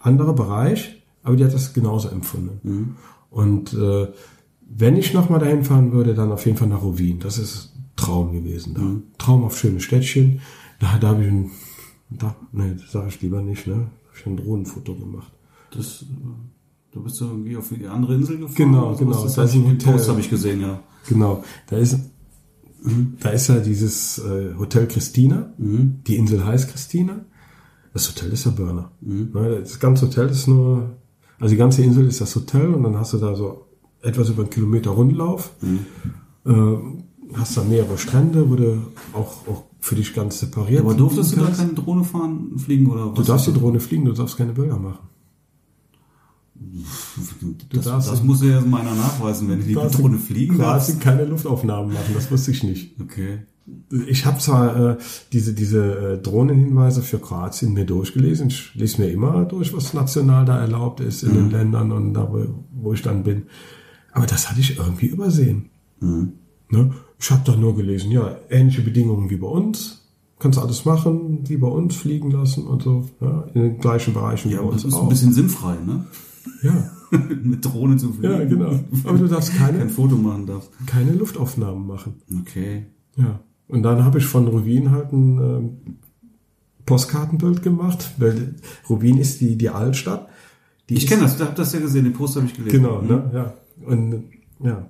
[0.00, 2.96] Anderer Bereich, aber die hat das genauso empfunden.
[3.36, 4.08] Und äh,
[4.66, 7.18] wenn ich nochmal dahin fahren würde, dann auf jeden Fall nach Rovin.
[7.20, 8.82] Das ist Traum gewesen da.
[9.18, 10.40] Traum auf schöne Städtchen.
[10.80, 11.50] Da, da habe ich ein,
[12.08, 13.88] da, nee, das sage ich lieber nicht, ne?
[14.08, 15.30] Hab ich ein Drohnenfoto gemacht.
[15.70, 16.06] Das,
[16.92, 18.56] du bist ja irgendwie auf die andere Insel gefahren?
[18.56, 19.22] Genau, genau.
[19.22, 19.92] Das, Da ist ein Hotel.
[19.92, 20.82] Post habe ich gesehen, ja.
[21.06, 21.98] Genau, da ist,
[23.20, 25.52] da ist ja dieses äh, Hotel Christina.
[25.58, 27.26] Die Insel heißt Christina.
[27.92, 28.92] Das Hotel ist ja Burner.
[29.02, 30.96] Ne, Das ganze Hotel ist nur,
[31.38, 33.66] also die ganze Insel ist das Hotel und dann hast du da so
[34.02, 35.52] etwas über einen Kilometer Rundlauf.
[36.46, 36.76] Äh,
[37.34, 40.80] hast da mehrere Strände, du auch, auch für dich ganz separiert.
[40.80, 43.14] Aber durftest du da keine Drohne fahren, fliegen oder was?
[43.14, 45.08] Du darfst die Drohne fliegen, du darfst keine Bilder machen.
[47.70, 50.18] Das, darfst- das muss ja erst mal einer nachweisen, wenn du die Du darfst Drohne
[50.18, 50.88] fliegen darfst.
[50.88, 52.98] Kroatien keine Luftaufnahmen machen, das wusste ich nicht.
[53.00, 53.40] Okay.
[54.06, 54.96] Ich habe zwar äh,
[55.32, 58.48] diese, diese äh, Drohnenhinweise für Kroatien mir durchgelesen.
[58.48, 62.28] Ich lese mir immer durch, was national da erlaubt ist in den Ländern und da,
[62.30, 63.44] wo, wo ich dann bin.
[64.12, 65.70] Aber das hatte ich irgendwie übersehen.
[66.00, 66.90] Ne?
[67.18, 70.02] Ich habe doch nur gelesen, ja, ähnliche Bedingungen wie bei uns.
[70.38, 73.04] Kannst alles machen, wie bei uns fliegen lassen und so.
[73.20, 75.08] Ja, in den gleichen Bereichen Ja, wie bei aber das uns ist ein auch.
[75.08, 76.04] bisschen sinnfrei, ne?
[76.62, 76.90] Ja,
[77.42, 78.32] Mit Drohne zu fliegen.
[78.32, 78.78] ja, genau.
[79.04, 80.70] Aber du darfst Kein keine, Foto machen darfst.
[80.86, 82.14] keine Luftaufnahmen machen.
[82.42, 82.86] Okay.
[83.16, 83.40] Ja.
[83.68, 85.96] Und dann habe ich von Rubin halt ein ähm,
[86.84, 88.54] Postkartenbild gemacht, weil
[88.88, 90.28] Rubin ist die, die Altstadt.
[90.88, 92.82] Die Ich kenne das, ich habe das ja gesehen, den Post habe ich gelesen.
[92.82, 93.30] Genau, ne?
[93.34, 93.54] Ja.
[93.84, 94.24] Und
[94.60, 94.88] ja.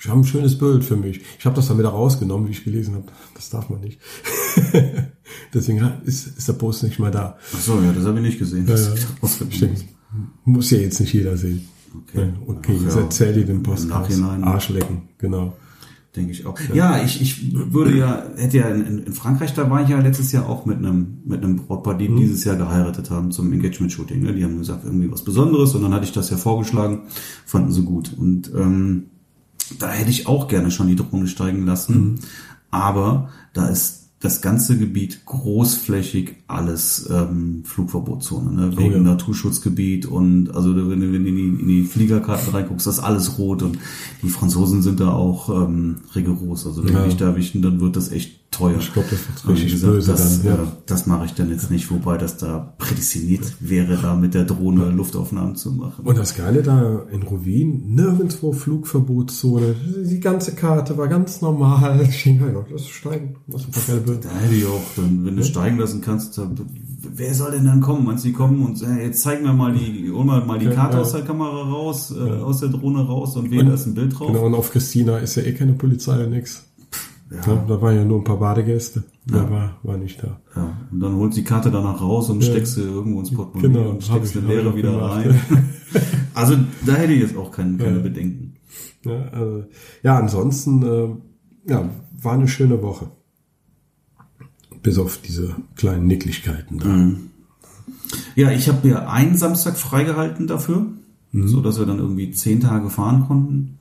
[0.00, 1.20] Ich habe ein schönes Bild für mich.
[1.38, 3.06] Ich habe das dann wieder rausgenommen, wie ich gelesen habe.
[3.34, 4.00] Das darf man nicht.
[5.54, 7.36] Deswegen ist, ist der Post nicht mehr da.
[7.52, 8.66] Ach so, ja, das habe ich nicht gesehen.
[8.66, 8.76] Ja.
[9.50, 9.84] Stimmt.
[10.44, 11.68] Muss ja jetzt nicht jeder sehen.
[11.94, 12.32] Okay.
[12.46, 13.02] Okay, Ach jetzt ja.
[13.02, 13.88] erzähl dir den Im Podcast.
[13.88, 14.44] Nachhinein.
[14.44, 15.56] Arschlecken, genau.
[16.18, 16.58] Denke ich auch.
[16.74, 20.32] Ja, ich, ich würde ja, hätte ja in, in Frankreich, da war ich ja letztes
[20.32, 21.98] Jahr auch mit einem, mit einem Brautpaar, Mhm.
[21.98, 24.20] die dieses Jahr geheiratet haben zum Engagement-Shooting.
[24.20, 24.34] Ne?
[24.34, 27.02] Die haben gesagt, irgendwie was Besonderes und dann hatte ich das ja vorgeschlagen,
[27.46, 28.12] fanden sie gut.
[28.18, 29.04] Und ähm,
[29.78, 31.94] da hätte ich auch gerne schon die Drohne steigen lassen.
[31.94, 32.14] Mhm.
[32.72, 38.76] Aber da ist das ganze Gebiet großflächig alles ähm, Flugverbotszone, ne?
[38.76, 39.02] wegen Oh ja.
[39.02, 43.04] Naturschutzgebiet und also wenn du, wenn du in, die, in die Fliegerkarten reinguckst, das ist
[43.04, 43.78] alles rot und
[44.22, 46.66] die Franzosen sind da auch ähm, rigoros.
[46.66, 47.04] Also wenn Ja.
[47.04, 48.76] dich da erwischen, dann wird das echt teuer.
[48.78, 50.46] Ich glaube, das wie richtig gesagt, böse das, dann.
[50.46, 50.62] Ja.
[50.62, 54.44] äh, das mache ich dann jetzt nicht, wobei das da prädestiniert wäre, da mit der
[54.44, 56.04] Drohne Luftaufnahmen zu machen.
[56.04, 59.74] Und das Geile da in Rovin, nirgendwo Flugverbotszone.
[60.04, 62.06] Die ganze Karte war ganz normal.
[62.18, 63.36] Ich denke, ja, lass steigen.
[63.46, 64.18] Lass ein paar gelbe.
[64.20, 66.50] Da hätte ich auch, dann, wenn du steigen lassen kannst, da,
[67.14, 68.04] wer soll denn dann kommen?
[68.04, 70.66] Meinst du, die kommen und sagen, jetzt zeigen wir mal die, hol mal, mal die
[70.66, 71.02] Karte ja.
[71.02, 74.18] aus der Kamera raus, äh, aus der Drohne raus und wähle da ist ein Bild
[74.18, 74.28] drauf?
[74.28, 76.67] Genau, und auf Christina ist ja eh keine Polizei und nix.
[77.30, 77.56] Ja.
[77.68, 79.04] da waren ja nur ein paar Badegäste.
[79.26, 80.40] Der war, war nicht da.
[80.56, 82.50] Ja, und dann holst du die Karte danach raus und Ja.
[82.50, 85.26] steckst sie irgendwo ins Portemonnaie Genau, und steckst Lehrer ich wieder gemacht.
[85.26, 85.40] rein.
[86.34, 88.02] also da hätte ich jetzt auch kein, keine Ja.
[88.02, 88.54] Bedenken.
[89.04, 89.64] Ja, äh,
[90.02, 91.90] ja ansonsten, äh, ja,
[92.22, 93.10] war eine schöne Woche.
[94.82, 96.86] Bis auf diese kleinen Nicklichkeiten da.
[96.86, 97.30] Mhm.
[98.36, 100.86] Ja, ich habe mir einen Samstag freigehalten dafür,
[101.32, 101.48] Mhm.
[101.48, 103.78] so dass wir dann irgendwie zehn Tage fahren konnten.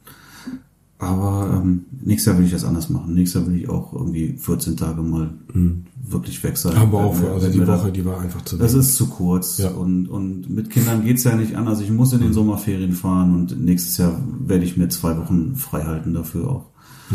[0.99, 3.13] Aber ähm, nächstes Jahr will ich das anders machen.
[3.13, 5.83] Nächstes Jahr will ich auch irgendwie 14 Tage mal Mhm.
[6.10, 6.75] wirklich weg sein.
[6.75, 8.88] Aber auch, Wenn- also die wir da- Woche, die war einfach zu Das wenig.
[8.88, 9.60] ist zu kurz.
[9.60, 9.69] Ja.
[9.69, 11.81] Und, und mit Kindern geht's ja nicht anders.
[11.81, 15.83] Ich muss in den Sommerferien fahren und nächstes Jahr werde ich mir zwei Wochen frei
[15.83, 16.65] halten dafür auch.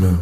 [0.01, 0.18] Ja.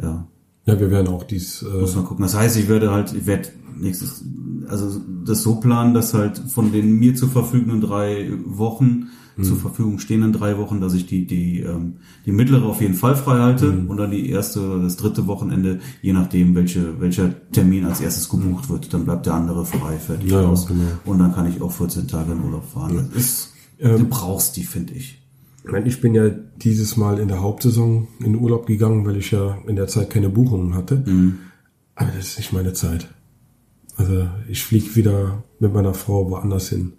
[0.00, 0.26] Ja.
[0.66, 2.22] ja, wir werden auch dies, äh, Muss mal gucken.
[2.22, 4.24] Das heißt, ich werde halt, ich werde nächstes,
[4.68, 9.06] also das so planen, dass halt von den mir zur verfügenden drei Wochen,
[9.42, 11.94] zur Verfügung stehenden drei Wochen, dass ich die, die, ähm,
[12.26, 15.80] die mittlere auf jeden Fall frei halte und dann die erste oder das dritte Wochenende,
[16.02, 20.30] je nachdem, welche, welcher Termin als erstes gebucht wird, dann bleibt der andere frei, fertig
[20.30, 20.66] Ja, aus.
[20.66, 20.82] genau.
[21.04, 23.08] Und dann kann ich auch 14 Tage in Urlaub fahren.
[23.12, 25.16] Das ist, Ähm, du brauchst die, finde ich.
[25.84, 29.58] Ich bin ja dieses Mal in der Hauptsaison in den Urlaub gegangen, weil ich ja
[29.66, 31.04] in der Zeit keine Buchungen hatte.
[31.94, 33.08] Aber das ist nicht meine Zeit.
[33.96, 36.94] Also ich fliege wieder mit meiner Frau woanders hin.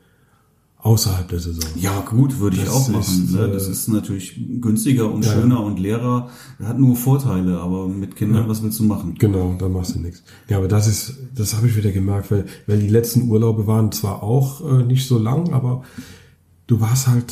[0.83, 1.69] Außerhalb der Saison.
[1.75, 3.01] Ja, gut, würde ich auch machen.
[3.01, 3.45] ist, ne?
[3.45, 5.31] äh, Das ist natürlich günstiger und ja.
[5.31, 6.29] schöner und leerer.
[6.63, 8.49] Hat nur Vorteile, aber mit Kindern, Ja.
[8.49, 9.13] was willst du machen?
[9.19, 10.23] Genau, da machst du nichts.
[10.49, 13.91] Ja, aber das ist, das habe ich wieder gemerkt, weil, weil die letzten Urlaube waren
[13.91, 15.83] zwar auch äh, nicht so lang, aber
[16.65, 17.31] du warst halt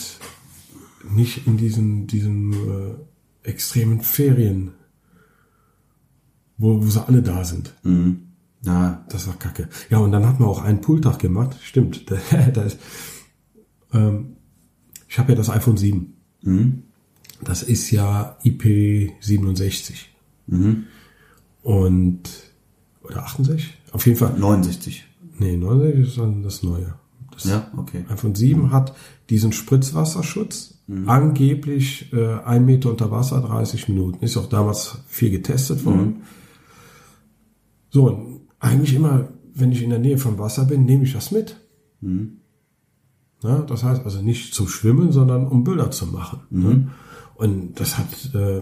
[1.10, 2.96] nicht in diesen, diesen äh,
[3.50, 4.72] extremen Ferien,
[6.58, 7.74] wo, wo sie alle da sind.
[7.84, 8.22] Mhm.
[8.62, 9.70] Ja, Das war kacke.
[9.90, 11.56] Ja, und dann hat man auch einen Pooltag gemacht.
[11.64, 12.06] Stimmt.
[12.54, 12.78] da ist,
[13.94, 14.36] ähm,
[15.08, 16.14] ich habe ja das iPhone 7.
[16.42, 16.84] mhm.
[17.42, 19.94] Das ist ja IP67.
[20.48, 20.86] Mhm.
[21.64, 22.22] Und,
[23.02, 23.78] oder 68?
[23.92, 24.38] Auf jeden Fall.
[24.38, 25.06] 69.
[25.38, 26.96] Nee, 69 ist dann das Neue.
[27.32, 28.04] Das Ja, okay.
[28.10, 28.94] iPhone 7 hat
[29.30, 30.80] diesen Spritzwasserschutz.
[31.08, 34.24] Angeblich äh, ein Meter unter Wasser, 30 Minuten.
[34.26, 36.24] Ist auch damals viel getestet worden.
[37.90, 41.32] So, und eigentlich immer, wenn ich in der Nähe vom Wasser bin, nehme ich das
[41.32, 41.58] mit.
[43.42, 46.42] Na, das heißt also nicht zum Schwimmen, sondern um Bilder zu machen.
[46.50, 46.92] Ne?
[47.36, 48.60] Und das hat äh,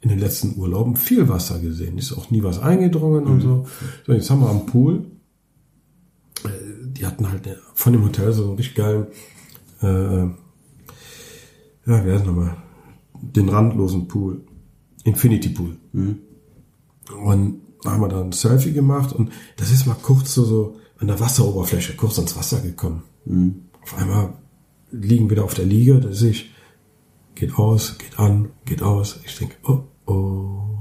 [0.00, 1.96] in den letzten Urlauben viel Wasser gesehen.
[1.96, 3.66] Ist auch nie was eingedrungen und so.
[4.06, 5.06] So, jetzt haben wir am Pool.
[6.44, 6.48] Äh,
[6.92, 9.06] die hatten halt von dem Hotel so einen richtig geilen,
[9.80, 10.24] äh,
[11.86, 12.56] ja, wie heißt nochmal,
[13.14, 14.44] den randlosen Pool.
[15.04, 15.76] Infinity Pool.
[17.24, 20.76] Und da haben wir dann ein Selfie gemacht und das ist mal kurz so, so
[20.98, 23.04] an der Wasseroberfläche, kurz ans Wasser gekommen.
[23.90, 24.34] Auf einmal
[24.90, 26.50] liegen wieder auf der Liege, da sehe ich,
[27.34, 29.18] geht aus, geht an, geht aus.
[29.24, 30.78] Ich denke, oh, oh.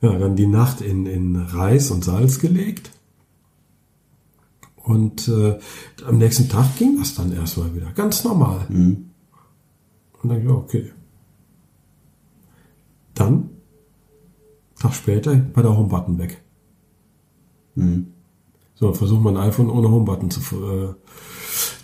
[0.00, 2.90] Ja, dann die Nacht in, in Reis und Salz gelegt.
[4.76, 5.58] Und äh,
[6.06, 7.90] am nächsten Tag ging das dann erstmal wieder.
[7.92, 8.66] Ganz normal.
[10.22, 10.92] Und dann, ja, okay.
[13.14, 13.50] Dann,
[14.78, 16.42] Tag später, war der Homebutton weg.
[18.74, 20.94] So, versucht man ein iPhone ohne Homebutton zu, äh,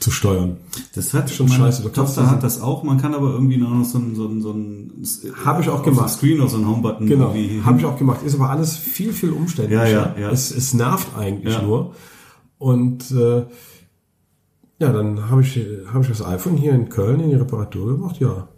[0.00, 0.56] zu steuern.
[0.94, 2.82] Das hat Schon scheiße, du Tochter hat das auch.
[2.82, 4.92] Man kann aber irgendwie noch so ein, so ein, so ein
[5.44, 6.10] Hab ich auch gemacht.
[6.10, 7.06] Screen noch so ein Homebutton.
[7.06, 7.32] Genau,
[7.64, 8.22] habe ich auch gemacht.
[8.24, 9.88] Ist aber alles viel, viel umständlicher.
[9.88, 10.30] Ja, ja, ja.
[10.30, 11.62] Es, es nervt eigentlich Ja.
[11.62, 11.94] nur.
[12.58, 13.46] Und äh,
[14.80, 15.60] ja, dann habe ich,
[15.92, 18.18] hab ich das iPhone hier in Köln in die Reparatur gemacht.
[18.18, 18.48] Ja,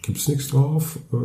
[0.00, 0.98] gibt's nichts drauf.
[1.12, 1.16] Äh,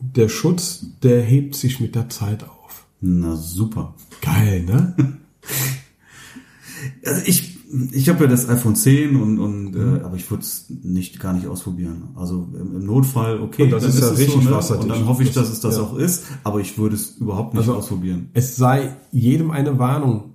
[0.00, 2.86] Der Schutz, der hebt sich mit der Zeit auf.
[3.00, 3.94] Na super.
[4.20, 4.94] Geil, ne?
[7.04, 7.58] Also ich,
[7.92, 9.96] ich habe ja das iPhone 10 und, und Mhm.
[9.96, 12.08] äh, aber ich würde es nicht gar nicht ausprobieren.
[12.16, 14.50] Also im, im Notfall, okay, Und das dann ist ja es richtig ne?
[14.50, 14.84] wasserdicht.
[14.84, 15.82] Und dann hoffe ich, Das- dass es das ja.
[15.82, 18.30] auch ist, aber ich würde es überhaupt nicht Also- ausprobieren.
[18.32, 20.34] Es sei jedem eine Warnung.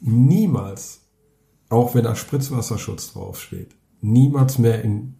[0.00, 1.00] Niemals,
[1.70, 5.14] auch wenn da Spritzwasserschutz draufsteht, niemals mehr in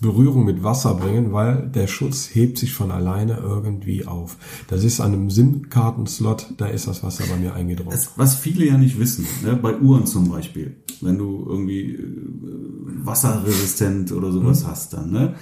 [0.00, 4.36] Berührung mit Wasser bringen, weil der Schutz hebt sich von alleine irgendwie auf.
[4.68, 7.92] Das ist an einem SIM-Kartenslot, da ist das Wasser bei mir eingedrungen.
[7.92, 9.56] Das, was viele ja nicht wissen, ne?
[9.56, 12.02] bei Uhren zum Beispiel, wenn du irgendwie äh,
[13.04, 14.66] wasserresistent oder sowas Mhm.
[14.66, 15.34] hast dann, ne?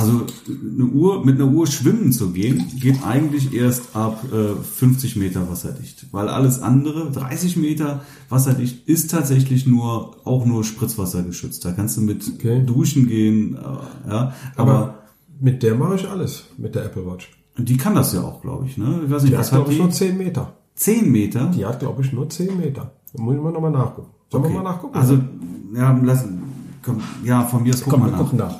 [0.00, 5.16] Also eine Uhr, mit einer Uhr schwimmen zu gehen, geht eigentlich erst ab äh, 50
[5.16, 6.06] Meter wasserdicht.
[6.12, 11.64] Weil alles andere, 30 Meter wasserdicht, ist tatsächlich nur auch nur Spritzwasser geschützt.
[11.64, 12.62] Da kannst du mit Okay.
[12.64, 14.32] duschen gehen, äh, ja.
[14.56, 14.94] Aber, Aber
[15.40, 17.30] mit der mache ich alles, mit der Apple Watch.
[17.58, 18.76] die kann das ja auch, glaube ich.
[18.78, 19.00] Ne?
[19.04, 20.52] Ich weiß nicht, Die hat, was hat glaube ich, nur 10 Meter.
[20.74, 21.50] 10 Meter?
[21.54, 22.92] Die hat, glaube ich, nur 10 Meter.
[23.12, 24.08] Da muss ich mal nochmal nachgucken.
[24.30, 24.54] Sollen Okay.
[24.54, 24.94] wir mal nachgucken?
[24.96, 25.18] Also,
[25.74, 26.24] ja, lass,
[26.82, 28.18] komm, ja, von mir aus guck komm, mal wir nach.
[28.18, 28.54] gucken nach.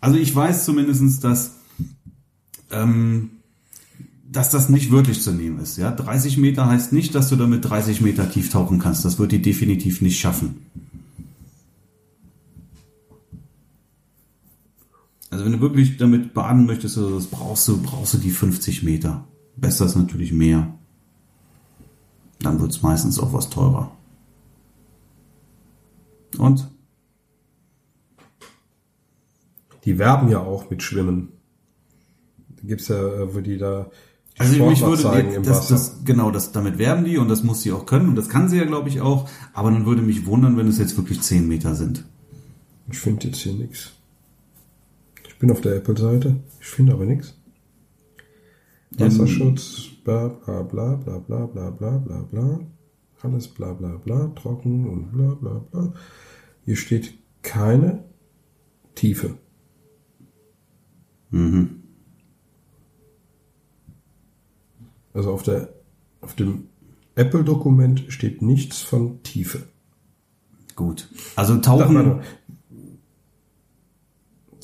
[0.00, 1.56] Also ich weiß zumindestens, dass,
[2.70, 3.30] ähm,
[4.30, 5.76] dass das nicht wörtlich zu nehmen ist.
[5.76, 5.90] Ja?
[5.90, 9.04] 30 Meter heißt nicht, dass du damit 30 Meter tief tauchen kannst.
[9.04, 10.66] Das wird die definitiv nicht schaffen.
[15.30, 18.82] Also wenn du wirklich damit baden möchtest, also das brauchst du, brauchst du die 50
[18.82, 19.24] Meter.
[19.56, 20.74] Besser ist natürlich mehr.
[22.40, 23.90] Dann wird's meistens auch was teurer.
[26.38, 26.68] Und?
[29.88, 31.28] Die werben ja auch mit Schwimmen.
[32.62, 33.90] gibt's ja, äh, wo die da
[34.36, 37.28] die Also mich Sportler würde zeigen im das, das, genau, das, damit werben die und
[37.30, 39.30] das muss sie auch können und das kann sie ja, glaube ich, auch.
[39.54, 42.04] Aber dann würde mich wundern, wenn es jetzt wirklich 10 Meter sind.
[42.90, 43.92] Ich finde jetzt hier nichts.
[45.26, 46.36] Ich bin auf der Apple-Seite.
[46.60, 47.34] Ich finde aber nichts.
[48.90, 52.60] Wasserschutz, bla bla bla bla bla bla bla bla bla.
[53.22, 55.94] Alles bla bla bla, trocken und bla bla bla.
[56.66, 58.04] Hier steht keine
[58.94, 59.38] Tiefe.
[61.30, 61.82] Mhm.
[65.14, 65.68] Also auf der
[66.20, 66.64] auf dem
[67.14, 69.62] Apple-Dokument steht nichts von Tiefe.
[70.76, 71.08] Gut.
[71.36, 71.94] Also tauchen.
[71.94, 72.20] warte.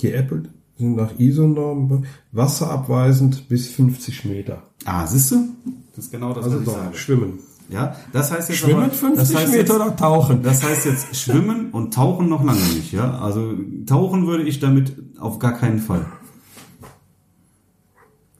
[0.00, 0.44] Die Apple
[0.76, 4.62] sind nach ISO-Normen wasserabweisend bis 50 Meter.
[4.84, 5.48] Ah, siehst du?
[5.94, 6.96] Das ist genau das, Also was ich doch, sage.
[6.96, 7.38] schwimmen.
[7.70, 10.42] Ja, das heißt jetzt Schwimmen aber, 50 das heißt Meter jetzt, oder tauchen?
[10.42, 13.18] Das heißt jetzt schwimmen und tauchen noch lange nicht, ja?
[13.18, 13.54] Also
[13.86, 16.04] tauchen würde ich damit auf gar keinen Fall.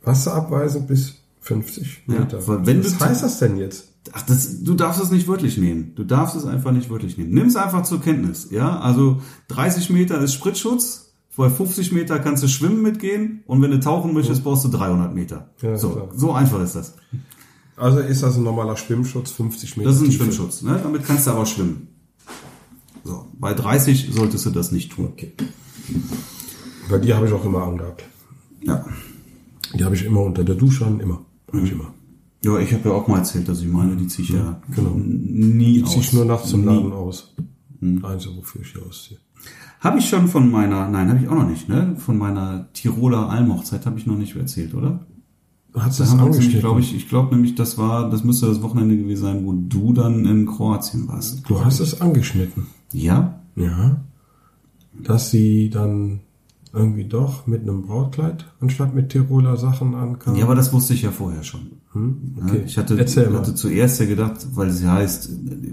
[0.05, 2.47] Wasserabweisend bis 50 Ja, Meter.
[2.47, 3.89] weil wenn Was heißt das denn jetzt?
[4.13, 5.93] Ach, das, du darfst es nicht wörtlich nehmen.
[5.95, 7.33] Du darfst es einfach nicht wörtlich nehmen.
[7.33, 8.79] Nimm es einfach zur Kenntnis, ja?
[8.81, 13.81] Also 30 Meter ist Spritzschutz, bei 50 Meter kannst du schwimmen mitgehen und wenn du
[13.81, 15.51] tauchen möchtest, brauchst du 300 Meter.
[15.63, 16.09] Ja, so, klar.
[16.15, 16.95] so einfach ist das.
[17.77, 19.89] Also ist das ein normaler Schwimmschutz 50 Meter?
[19.89, 20.25] Das ist ein Tiefe?
[20.25, 20.79] Schwimmschutz, ne?
[20.83, 21.89] Damit kannst du aber schwimmen.
[23.03, 25.07] So, bei 30 solltest du das nicht tun.
[25.07, 25.33] Okay.
[26.89, 28.05] Weil die habe ich auch immer angehabt.
[28.61, 28.85] Ja.
[29.79, 31.21] Die habe ich immer unter der Dusche an, immer.
[31.53, 31.67] Mhm.
[31.67, 31.95] immer.
[32.45, 34.91] Ja, ich habe ja auch mal erzählt, dass ich meine, die ziehe ich ja genau.
[34.97, 36.13] nie Die ziehe ich aus.
[36.13, 36.67] nur nachts im Nie.
[36.67, 37.35] Laden aus.
[37.81, 38.05] Mhm.
[38.05, 39.19] Einzige, wofür ich die ausziehe.
[39.81, 41.95] Habe ich schon von meiner, nein, habe ich auch noch nicht, ne?
[41.99, 45.01] Von meiner Tiroler Almhochzeit habe ich noch nicht erzählt, oder?
[45.75, 46.61] Hat Da das angeschnitten?
[46.61, 49.93] glaube ich, ich glaube nämlich, das war, das müsste das Wochenende gewesen sein, wo du
[49.93, 51.43] dann in Kroatien warst.
[51.49, 52.67] Du hast es angeschnitten.
[52.93, 53.41] Ja?
[53.57, 54.01] Ja.
[55.03, 56.21] Dass sie dann
[56.75, 60.37] irgendwie doch mit einem Brautkleid anstatt mit Tiroler Sachen ankam.
[60.37, 61.61] Ja, aber das wusste ich ja vorher schon.
[61.93, 62.35] Hm?
[62.37, 62.63] Ja, Okay.
[62.67, 65.31] Ich hatte, hatte zuerst ja gedacht, weil sie heißt,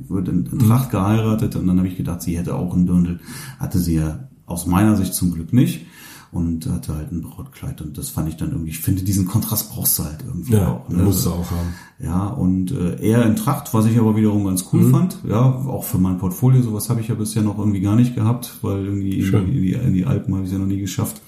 [0.09, 3.19] wird in, in Tracht geheiratet und dann habe ich gedacht, sie hätte auch einen Dirndl.
[3.59, 5.85] Hatte sie ja aus meiner Sicht zum Glück nicht
[6.31, 9.69] und hatte halt ein Brautkleid und das fand ich dann irgendwie, ich finde, diesen Kontrast
[9.73, 10.87] brauchst du halt irgendwie Ja, auch.
[10.89, 11.03] Ne?
[11.03, 11.73] musst du auch haben.
[11.99, 14.91] Ja, und äh, eher in Tracht, was ich aber wiederum ganz cool Mhm.
[14.91, 15.17] fand.
[15.27, 18.57] Ja, auch für mein Portfolio, sowas habe ich ja bisher noch irgendwie gar nicht gehabt,
[18.61, 19.45] weil irgendwie Schön.
[19.47, 21.21] in die, in die Alpen habe ich ja noch nie geschafft.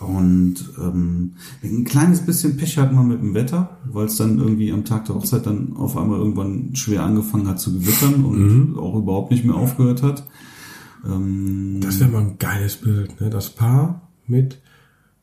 [0.00, 4.70] Und ähm, ein kleines bisschen Pech hatten wir mit dem Wetter, weil es dann irgendwie
[4.72, 8.78] am Tag der Hochzeit dann auf einmal irgendwann schwer angefangen hat zu gewittern und Mhm.
[8.78, 10.24] auch überhaupt nicht mehr aufgehört hat.
[11.06, 13.30] Ähm, Das wäre mal ein geiles Bild, ne?
[13.30, 14.60] Das Paar mit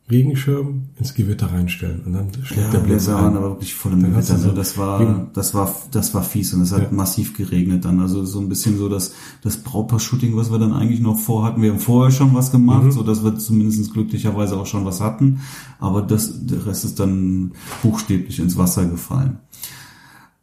[0.10, 3.38] Regenschirm ins Gewitter reinstellen und dann schlägt Ja, der Blitz wir waren ein.
[3.38, 4.34] aber wirklich voll im Dann Gewitter.
[4.34, 4.54] du so- Ne?
[4.56, 6.88] Das war, das war, das war fies und es hat Ja.
[6.92, 8.02] massiv geregnet dann.
[8.02, 11.62] Also so ein bisschen so das, das Brautpaar-Shooting, was wir dann eigentlich noch vorhatten.
[11.62, 12.92] Wir haben vorher schon was gemacht, Mhm.
[12.92, 15.40] so dass wir zumindest glücklicherweise auch schon was hatten.
[15.80, 19.38] Aber das, der Rest ist dann buchstäblich ins Wasser gefallen.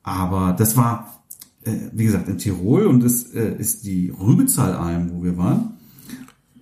[0.03, 1.17] Aber das war,
[1.92, 5.75] wie gesagt, in Tirol und das äh, ist die Rübezahlalm, wo wir waren.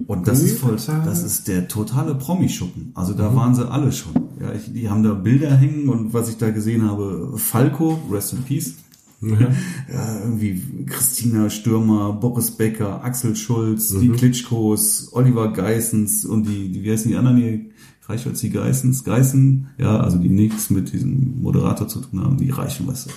[0.07, 2.93] Und das ist voll, das ist der totale Promischuppen.
[2.95, 4.13] Also da waren sie alle schon.
[4.41, 8.35] Ja, ich, die haben da Bilder hängen und was ich da gesehen habe, Falco, Rest
[8.35, 8.75] in Peace.
[9.23, 9.29] Ja.
[9.93, 16.83] Ja, irgendwie Christina Stürmer, Boris Becker, Axel Schulz, die Klitschkos, Oliver Geissens und die, die,
[16.85, 17.61] wie heißen die anderen hier?
[18.09, 22.51] Reichholz, die Geissens, Geissen, ja, also die nichts mit diesem Moderator zu tun haben, die
[22.51, 23.11] reichen, weißt du.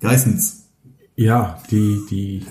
[0.00, 0.68] Geissens.
[1.16, 2.42] ja, die, die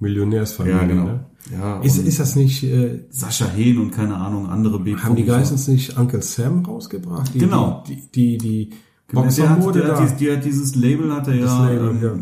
[0.00, 0.78] Millionärsfamilie.
[0.78, 1.04] Ja, genau.
[1.04, 1.24] Ne?
[1.52, 5.14] Ja, Ist, und ist das nicht, äh, Sascha Hehn und keine Ahnung, andere b haben
[5.14, 7.32] die Geissens nicht Uncle Sam rausgebracht?
[7.34, 7.84] Die, Genau.
[7.86, 10.00] Die, die, die Der, hat, Boxermode der, da.
[10.00, 12.14] hat, der hat dieses Label hat er Das ja, Label, ähm, ja.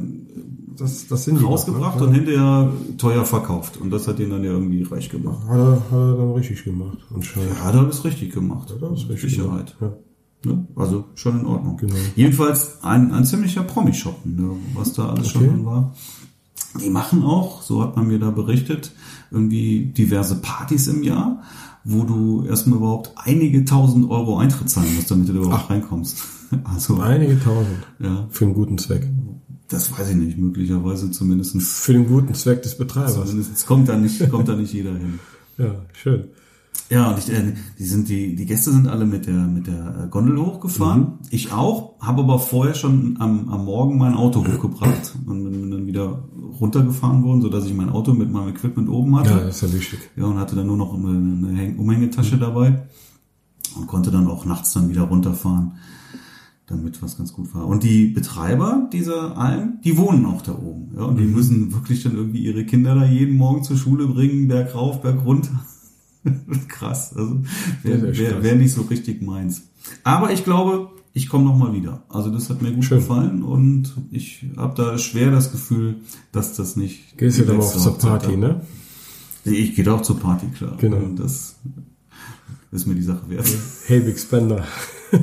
[0.76, 2.18] Das, das sind die rausgebracht noch, und ne?
[2.18, 3.76] hinterher teuer verkauft.
[3.80, 5.46] Und das hat ihn dann ja irgendwie reich gemacht.
[5.48, 7.50] Hat er, hat er dann richtig gemacht, anscheinend.
[7.56, 8.70] Ja, hat er alles richtig gemacht.
[8.72, 9.78] Hat er das richtig Sicherheit.
[9.78, 9.96] gemacht.
[10.44, 10.66] Ne?
[10.76, 11.76] Also schon in Ordnung.
[11.76, 11.94] Genau.
[12.16, 14.50] Jedenfalls ein, ein ziemlicher Promi-Shoppen, ne?
[14.74, 15.38] was da alles Okay.
[15.44, 15.94] schon drin war.
[16.80, 18.92] Die machen auch, so hat man mir da berichtet,
[19.30, 21.42] irgendwie diverse Partys im Jahr,
[21.84, 26.16] wo du erstmal überhaupt einige tausend Euro Eintritt zahlen musst, damit du da überhaupt reinkommst.
[26.62, 27.00] Also.
[27.00, 27.78] Einige tausend.
[27.98, 29.08] ja, Für einen guten Zweck.
[29.68, 31.56] das weiß ich nicht, möglicherweise zumindest.
[31.60, 33.14] Für den guten Zweck des Betreibers.
[33.14, 35.18] Zumindest kommt da nicht, kommt da nicht jeder hin.
[35.58, 36.24] Ja, schön.
[36.90, 40.04] Ja, und ich, äh, die sind die die Gäste sind alle mit der mit der
[40.04, 41.14] äh, Gondel hochgefahren.
[41.30, 45.86] Ich auch, habe aber vorher schon am, am Morgen mein Auto hochgebracht und bin dann
[45.86, 46.24] wieder
[46.60, 49.30] runtergefahren worden, so dass ich mein Auto mit meinem Equipment oben hatte.
[49.30, 49.98] Ja, das ist ja wichtig.
[50.16, 52.82] Ja, und hatte dann nur noch eine, eine Häng- Umhängetasche dabei
[53.76, 55.72] und konnte dann auch nachts dann wieder runterfahren,
[56.66, 57.66] damit was ganz gut war.
[57.66, 60.90] Und die Betreiber dieser Alm, die wohnen auch da oben.
[60.96, 64.48] Ja, und die müssen wirklich dann irgendwie ihre Kinder da jeden Morgen zur Schule bringen,
[64.48, 65.64] bergauf, berg runter.
[66.68, 67.14] krass.
[67.16, 67.40] Also
[67.82, 69.62] wäre wär, wär nicht so richtig meins.
[70.02, 72.02] Aber ich glaube, ich komme noch mal wieder.
[72.08, 72.98] Also das hat mir gut Schön.
[72.98, 75.96] gefallen und ich habe da schwer das Gefühl,
[76.32, 77.16] dass das nicht.
[77.16, 78.62] Gehst du dann auch zur Party, ne?
[79.44, 80.76] Ich gehe auch zur Party, klar.
[80.78, 80.96] Genau.
[80.96, 81.56] Und das
[82.72, 83.46] ist mir die Sache wert.
[83.86, 84.64] Hey Big Spender.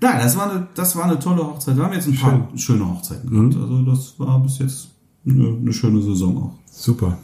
[0.00, 1.76] Nein, das war eine, das war eine tolle Hochzeit.
[1.76, 2.58] Wir haben jetzt ein paar Schön.
[2.58, 3.54] schöne Hochzeiten gehabt.
[3.54, 3.62] Mhm.
[3.62, 4.88] Also das war bis jetzt
[5.26, 6.58] eine, eine schöne Saison auch.
[6.70, 7.18] Super.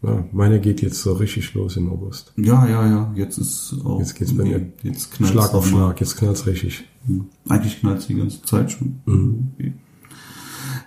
[0.00, 2.32] Ja, meine geht jetzt so richtig los im August.
[2.36, 3.12] Ja, ja, ja.
[3.16, 3.98] Jetzt ist auch.
[3.98, 6.00] Jetzt geht's bei mir jetzt Schlag auf Schlag.
[6.00, 6.84] Jetzt knallt's richtig.
[7.06, 7.26] Hm.
[7.48, 9.00] Eigentlich knallt's die ganze Zeit schon.
[9.06, 9.52] Mhm.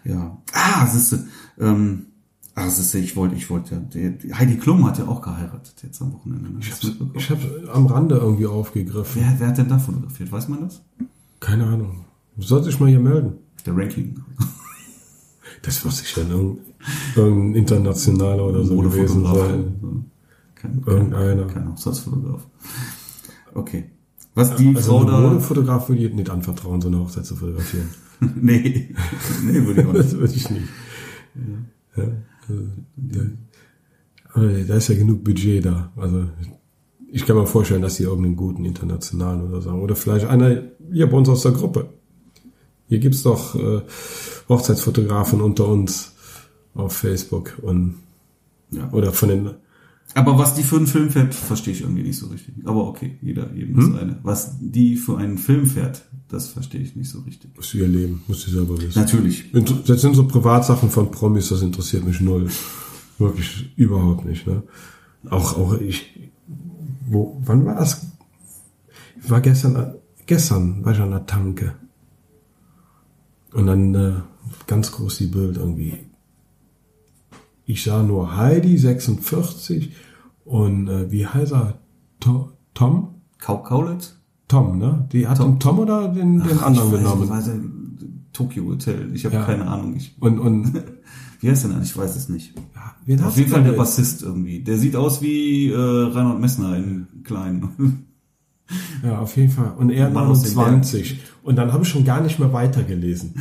[0.06, 0.38] Ja.
[0.54, 1.26] Ah, siehste,
[1.60, 2.08] ähm,
[2.56, 6.14] ah, siehste, ich wollte, ich wollte, ja, Heidi Klum hat ja auch geheiratet jetzt am
[6.14, 6.50] Wochenende.
[6.50, 6.60] Ne?
[6.62, 9.22] Ich hab's, ich hab's am Rande irgendwie aufgegriffen.
[9.22, 10.32] Wer, wer hat denn da fotografiert?
[10.32, 10.82] Weiß man das?
[11.40, 12.06] Keine Ahnung.
[12.38, 13.34] Sollte ich mal hier melden.
[13.66, 14.24] Der Ranking.
[15.62, 16.58] Das muss ich dann
[17.16, 20.06] irgendein internationaler oder so gewesen sein.
[20.56, 21.46] Kein, Irgendeiner.
[21.46, 22.48] Kein, kein Hochzeitsfotograf.
[23.54, 23.86] Okay.
[24.34, 25.20] Was die also Frau da...
[25.20, 27.90] Modefotograf würde ich nicht anvertrauen, so eine Hochzeit zu fotografieren.
[28.20, 28.96] nee.
[29.44, 30.06] nee, würde ich auch nicht.
[30.06, 30.68] das würde ich nicht.
[31.96, 32.04] Ja.
[32.04, 32.10] ja
[32.48, 32.64] also,
[33.12, 33.22] ja.
[34.34, 35.92] Aber da ist ja genug Budget da.
[35.96, 36.26] Also
[37.12, 39.72] ich kann mir vorstellen, dass sie irgendeinen guten internationalen oder so.
[39.72, 41.90] Oder vielleicht einer hier bei uns aus der Gruppe.
[42.92, 43.84] Hier gibt's doch äh,
[44.50, 46.12] Hochzeitsfotografen unter uns
[46.74, 47.96] auf Facebook und
[48.70, 48.92] ja.
[48.92, 49.52] oder von den.
[50.14, 52.54] Aber was die für einen Film fährt, verstehe ich irgendwie nicht so richtig.
[52.66, 53.96] Aber okay, jeder jedem hm?
[53.96, 54.20] eine.
[54.24, 57.52] Was die für einen Film fährt, das verstehe ich nicht so richtig.
[57.56, 59.00] Musst du ihr Leben, musst du selber wissen.
[59.00, 59.50] Natürlich.
[59.88, 62.50] Das sind so Privatsachen von Promis, das interessiert mich null.
[63.20, 64.46] Wirklich überhaupt nicht.
[64.48, 64.64] Ne?
[65.30, 66.30] Auch, auch ich.
[67.08, 68.06] Wo, wann war das?
[69.24, 71.76] Ich war gestern, gestern war ich an der Tanke.
[73.54, 74.14] Und dann äh,
[74.68, 75.98] ganz groß die Bild irgendwie.
[77.66, 79.94] Ich sah nur Heidi 46
[80.46, 81.80] und äh, wie heißt er?
[82.20, 83.16] To Tom?
[83.40, 84.18] Kau Kaulitz?
[84.48, 85.08] Tom, ne?
[85.12, 87.30] Die hat Tom, Tom oder den, den Ach, anderen ich genommen?
[87.30, 87.56] Weiß, weiß,
[88.34, 89.12] Tokyo Hotel.
[89.14, 89.44] Ich habe ja.
[89.44, 89.96] keine Ahnung.
[89.96, 90.74] Ich, und und
[91.40, 91.82] wie heißt denn?
[91.82, 92.54] Ich weiß es nicht.
[92.76, 94.62] Ja, wen Auf jeden Fall der Bassist irgendwie.
[94.62, 98.06] Der sieht aus wie äh, Reinhold Messner in klein.
[99.04, 99.74] Ja, auf jeden Fall.
[99.78, 101.20] Und er 29.
[101.44, 103.34] Und dann habe ich schon gar nicht mehr weitergelesen.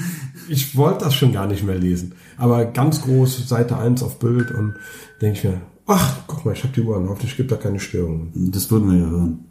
[0.48, 2.14] Ich wollte das schon gar nicht mehr lesen.
[2.36, 4.74] Aber ganz groß, Seite 1 auf Bild und
[5.20, 7.78] denke ich mir, ach, guck mal, ich habe die Uhr an, hoffentlich gibt da keine
[7.78, 8.50] Störungen.
[8.52, 9.44] Das würden wir ja hören.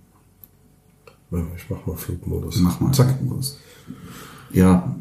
[1.56, 2.60] Ich mach mal Flugmodus.
[2.60, 3.18] Mach mal Zack.
[3.18, 3.60] Flugmodus.
[4.52, 4.96] Ja,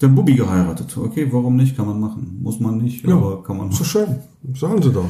[0.00, 0.94] der Bubi geheiratet.
[0.96, 1.76] Okay, warum nicht?
[1.76, 2.38] Kann man machen.
[2.42, 3.78] Muss man nicht, ja, aber kann man machen.
[3.78, 4.16] So schön.
[4.54, 5.08] Sagen sie doch.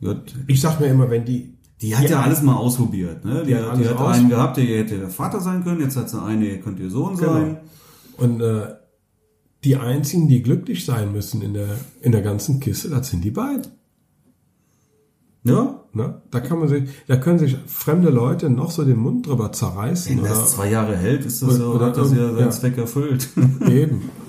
[0.00, 0.14] Ja.
[0.46, 3.24] Ich sag mir immer, wenn die die hat ja, ja alles mal ausprobiert.
[3.24, 3.42] Ne?
[3.42, 5.80] Die, die, hat, die hat einen gehabt, der hätte der Vater sein können.
[5.80, 7.32] Jetzt hat sie eine, ihr könnt ihr Sohn genau.
[7.32, 7.58] sein.
[8.16, 8.74] Und äh,
[9.62, 11.68] die einzigen, die glücklich sein müssen in der
[12.00, 13.66] in der ganzen Kiste, das sind die beiden.
[15.44, 16.22] Ja, ne?
[16.30, 20.16] Da kann man sich, da können sich fremde Leute noch so den Mund drüber zerreißen.
[20.16, 22.50] Wenn das zwei Jahre hält, ist das oder, so, oder hat das ja seinen ja.
[22.50, 23.28] Zweck erfüllt.
[23.68, 24.10] Eben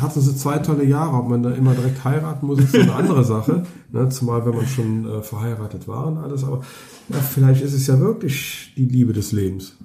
[0.00, 1.16] hatten sie zwei tolle Jahre.
[1.16, 3.64] Ob man da immer direkt heiraten muss, ist so eine andere Sache.
[3.90, 4.08] Ne?
[4.10, 6.44] Zumal, wenn man schon äh, verheiratet war und alles.
[6.44, 6.62] Aber
[7.08, 9.76] ja, vielleicht ist es ja wirklich die Liebe des Lebens.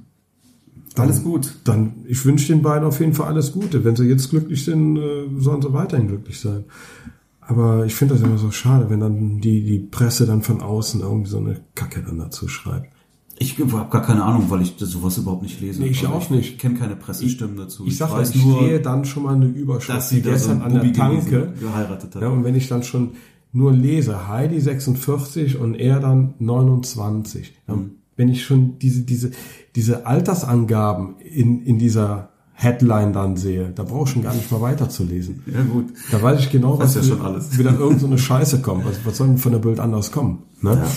[0.95, 1.55] Dann, alles gut.
[1.63, 3.83] Dann, ich wünsche den beiden auf jeden Fall alles Gute.
[3.83, 6.65] Wenn sie jetzt glücklich sind, äh, sollen sie weiterhin glücklich sein.
[7.39, 11.01] Aber ich finde das immer so schade, wenn dann die, die Presse dann von außen
[11.01, 12.89] irgendwie so eine Kacke dann dazu schreibt.
[13.39, 15.81] Ich habe gar keine Ahnung, weil ich sowas überhaupt nicht lese.
[15.81, 16.53] Nee, ich also auch nicht.
[16.53, 17.83] Ich kenne keine Pressestimmen dazu.
[17.83, 20.59] Ich, ich, sag, weiß ich nur, sehe dann schon mal eine Überschrift, dass sie gestern
[20.59, 22.21] so an der Tanke geheiratet hat.
[22.21, 23.11] Ja, und wenn ich dann schon
[23.51, 27.91] nur lese, Heidi 46 und er dann 29, dann mhm.
[28.15, 29.31] wenn ich schon diese diese
[29.75, 34.61] diese Altersangaben in in dieser Headline dann sehe, da brauche ich schon gar nicht mal
[34.61, 35.43] weiterzulesen.
[35.51, 35.87] Ja gut.
[36.11, 37.57] Da weiß ich genau, was ja schon alles.
[37.57, 38.85] wieder irgend so eine Scheiße kommt.
[38.85, 40.43] Was, was soll denn von der Bild anders kommen?
[40.61, 40.75] Ne?
[40.75, 40.87] Ja.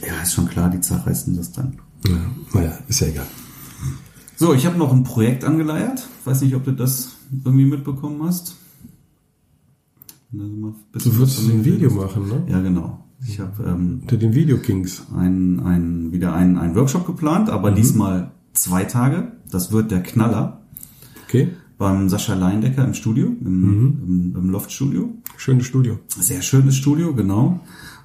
[0.00, 0.22] Ja.
[0.22, 1.78] Ist schon klar, die zerreißen das dann.
[2.06, 2.16] Ja,
[2.54, 3.26] naja, ist ja egal.
[4.36, 6.08] So, ich habe noch ein Projekt angeleiert.
[6.24, 7.10] Weiß nicht, ob du das
[7.44, 8.56] irgendwie mitbekommen hast.
[10.32, 12.42] Du würdest ein Video machen, ne?
[12.48, 13.04] Ja, genau.
[13.24, 17.70] Ich habe ähm, unter den Video Kings ein, ein, wieder einen, einen Workshop geplant, aber
[17.70, 17.76] mhm.
[17.76, 19.32] diesmal zwei Tage.
[19.50, 20.62] Das wird der Knaller.
[21.24, 21.50] Okay.
[21.78, 24.02] Beim Sascha Leindecker im Studio, im, mhm.
[24.06, 25.10] im, im Loft-Studio.
[25.36, 25.98] Schönes Studio.
[26.08, 27.60] Sehr schönes Studio, genau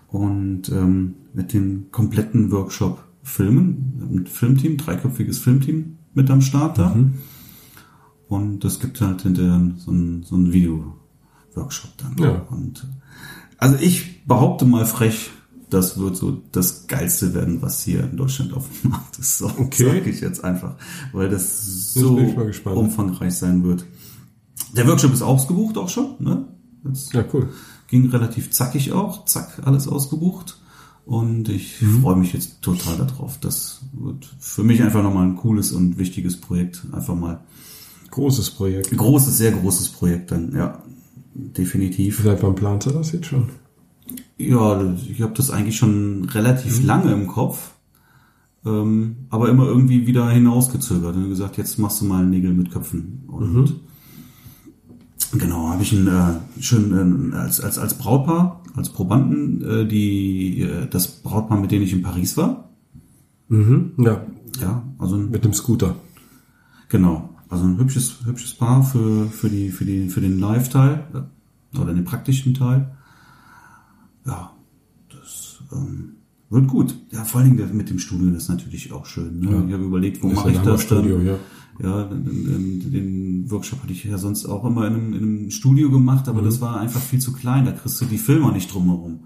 [0.07, 4.01] und ähm, mit dem kompletten Workshop filmen.
[4.01, 6.95] Ein Filmteam, dreiköpfiges Filmteam mit am Start da.
[6.95, 7.13] Mhm.
[8.27, 12.15] Und es gibt halt hinterher so ein, so ein Video-Workshop dann.
[12.17, 12.41] Ja.
[12.49, 12.87] Und
[13.59, 15.29] also ich behaupte mal frech,
[15.69, 19.37] das wird so das Geilste werden, was hier in Deutschland auf dem Markt ist.
[19.37, 19.85] So okay.
[19.85, 20.75] sage ich jetzt einfach,
[21.13, 22.17] weil das so
[22.65, 23.85] umfangreich sein wird.
[24.75, 26.47] Der Workshop ist ausgebucht auch schon, ne?
[26.83, 27.49] Jetzt ja, cool.
[27.87, 30.57] Ging relativ zackig auch, zack, alles ausgebucht.
[31.07, 32.01] Und ich mhm.
[32.01, 33.39] freue mich jetzt total darauf.
[33.39, 36.85] Das wird für mich einfach nochmal ein cooles und wichtiges Projekt.
[36.91, 37.39] Einfach mal.
[38.11, 38.95] Großes Projekt.
[38.95, 40.83] Großes, sehr großes Projekt dann, ja.
[41.33, 42.21] Definitiv.
[42.21, 43.49] Seit wann plant ihr das jetzt schon?
[44.37, 46.85] Ja, ich habe das eigentlich schon relativ mhm.
[46.85, 47.71] lange im Kopf.
[48.65, 53.23] Ähm, aber immer irgendwie wieder hinausgezögert und gesagt, jetzt machst du mal Nägel mit Köpfen.
[53.27, 53.75] Und mhm.
[55.39, 60.61] genau, habe ich einen äh, schön äh, als, als, als Brautpaar als Probanden äh, die
[60.61, 62.69] äh, das Brautpaar, mit denen ich in Paris war.
[63.49, 64.25] Mhm, ja.
[64.61, 65.95] Ja, also mit dem Scooter.
[66.89, 71.79] Genau, also ein hübsches hübsches Paar für für die für die für den Live-Teil äh,
[71.79, 72.95] oder den praktischen Teil.
[74.25, 74.51] Ja,
[75.09, 76.15] das ähm,
[76.49, 76.95] wird gut.
[77.11, 79.39] Ja, vor allen Dingen mit dem Studio das ist natürlich auch schön.
[79.39, 79.51] Ne?
[79.51, 79.63] Ja.
[79.65, 81.27] Ich habe überlegt, wo mache ich das Studio, dann?
[81.27, 81.35] Ja.
[81.81, 86.27] Ja, den, Workshop hatte ich ja sonst auch immer in einem, in einem Studio gemacht,
[86.27, 86.45] aber mhm.
[86.45, 87.65] das war einfach viel zu klein.
[87.65, 89.19] Da kriegst du die Filme nicht drumherum.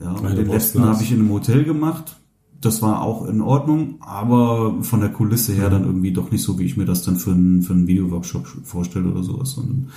[0.00, 2.16] Ja, und den letzten habe ich in einem Hotel gemacht.
[2.60, 6.58] Das war auch in Ordnung, aber von der Kulisse her dann irgendwie doch nicht so,
[6.58, 9.54] wie ich mir das dann für einen, für einen Videoworkshop vorstelle oder sowas.
[9.54, 9.88] Und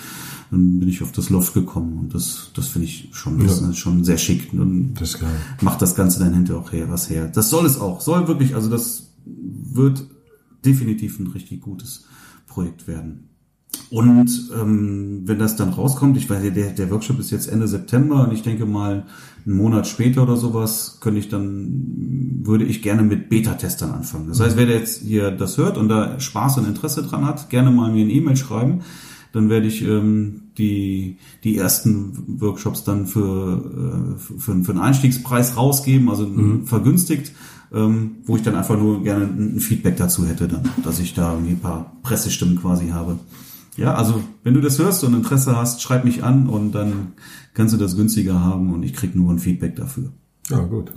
[0.51, 3.73] dann bin ich auf das Loft gekommen und das, das finde ich schon, das ja.
[3.73, 4.51] schon sehr schick.
[4.51, 5.29] Und das geil.
[5.61, 7.31] macht das Ganze dann hinterher auch her, was her.
[7.33, 8.01] Das soll es auch.
[8.01, 10.05] Soll wirklich, also das wird
[10.65, 12.05] definitiv ein richtig gutes
[12.47, 13.29] Projekt werden.
[13.89, 17.67] Und ähm, wenn das dann rauskommt, ich weiß ja, der, der Workshop ist jetzt Ende
[17.67, 19.05] September und ich denke mal,
[19.45, 24.27] einen Monat später oder sowas, könnte ich dann, würde ich gerne mit Beta-Testern anfangen.
[24.27, 27.71] Das heißt, wer jetzt hier das hört und da Spaß und Interesse dran hat, gerne
[27.71, 28.81] mal mir eine E-Mail schreiben.
[29.31, 35.55] Dann werde ich ähm, die, die ersten Workshops dann für, äh, für, für einen Einstiegspreis
[35.55, 36.65] rausgeben, also mhm.
[36.65, 37.31] vergünstigt
[37.73, 41.33] ähm, wo ich dann einfach nur gerne ein, Feedback dazu hätte, dann, dass ich da
[41.33, 43.19] irgendwie ein paar Pressestimmen quasi habe.
[43.75, 47.13] Ja, also wenn du das hörst und Interesse hast, schreib mich an und dann
[47.53, 50.11] kannst du das günstiger haben und ich krieg nur ein Feedback dafür.
[50.49, 50.91] Ja, gut.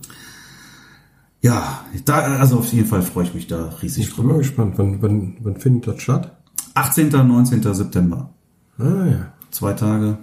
[1.42, 4.40] Ja, da, also auf jeden Fall freue ich mich da riesig ich drüber.
[4.40, 6.36] Ich bin mal gespannt, wann, wann, wann findet das statt?
[6.74, 7.14] 18.
[7.14, 7.74] und 19.
[7.74, 8.30] September.
[8.78, 9.32] Ah ja.
[9.50, 10.18] Zwei Tage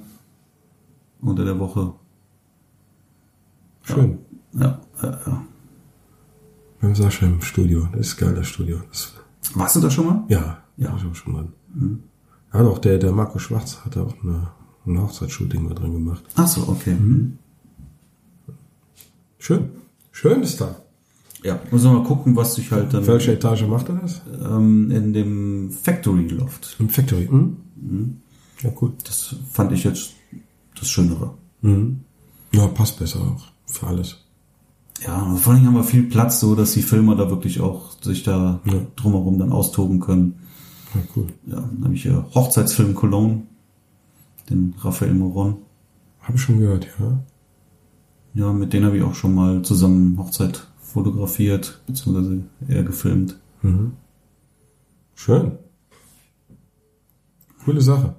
[1.21, 1.93] unter der Woche.
[3.83, 4.19] Schön.
[4.53, 5.45] Ja, ja, ja.
[6.81, 7.87] Beim Sascha im Studio.
[7.91, 8.81] Das ist geil, das Studio.
[8.89, 9.13] Das
[9.53, 10.23] Warst du da schon mal?
[10.27, 10.91] Ja, ja.
[10.91, 11.47] War ich auch schon mal.
[11.73, 12.03] Mhm.
[12.53, 14.51] Ja, doch, der, der Marco Schwarz hat da auch eine,
[14.85, 16.23] ein Hochzeitsshooting mal drin gemacht.
[16.35, 16.93] Ach so, okay.
[16.93, 17.37] Mhm.
[19.39, 19.69] Schön.
[20.11, 20.75] Schön ist da.
[21.43, 23.05] Ja, muss wir mal gucken, was sich halt dann.
[23.05, 24.21] Welche Etage macht er das?
[24.43, 26.75] Ähm, in dem Factory Loft.
[26.79, 27.57] Im Factory, mhm.
[27.75, 28.17] mhm.
[28.61, 28.93] Ja, cool.
[29.03, 30.13] Das fand ich jetzt
[30.79, 31.33] das Schönere.
[31.61, 32.01] Mhm.
[32.53, 33.45] Ja, passt besser auch.
[33.65, 34.26] Für alles.
[35.05, 38.23] Ja, vor allem haben wir viel Platz, so dass die Filmer da wirklich auch sich
[38.23, 38.73] da ja.
[38.95, 40.35] drumherum dann austoben können.
[40.93, 41.27] Ja, cool.
[41.45, 43.43] Ja, dann habe ich hier Hochzeitsfilm Cologne,
[44.49, 45.57] den Raphael Moron.
[46.21, 47.23] Habe ich schon gehört, ja.
[48.33, 53.39] Ja, mit denen habe ich auch schon mal zusammen Hochzeit fotografiert, beziehungsweise eher gefilmt.
[53.61, 53.93] Mhm.
[55.15, 55.53] Schön.
[57.63, 58.15] Coole Sache.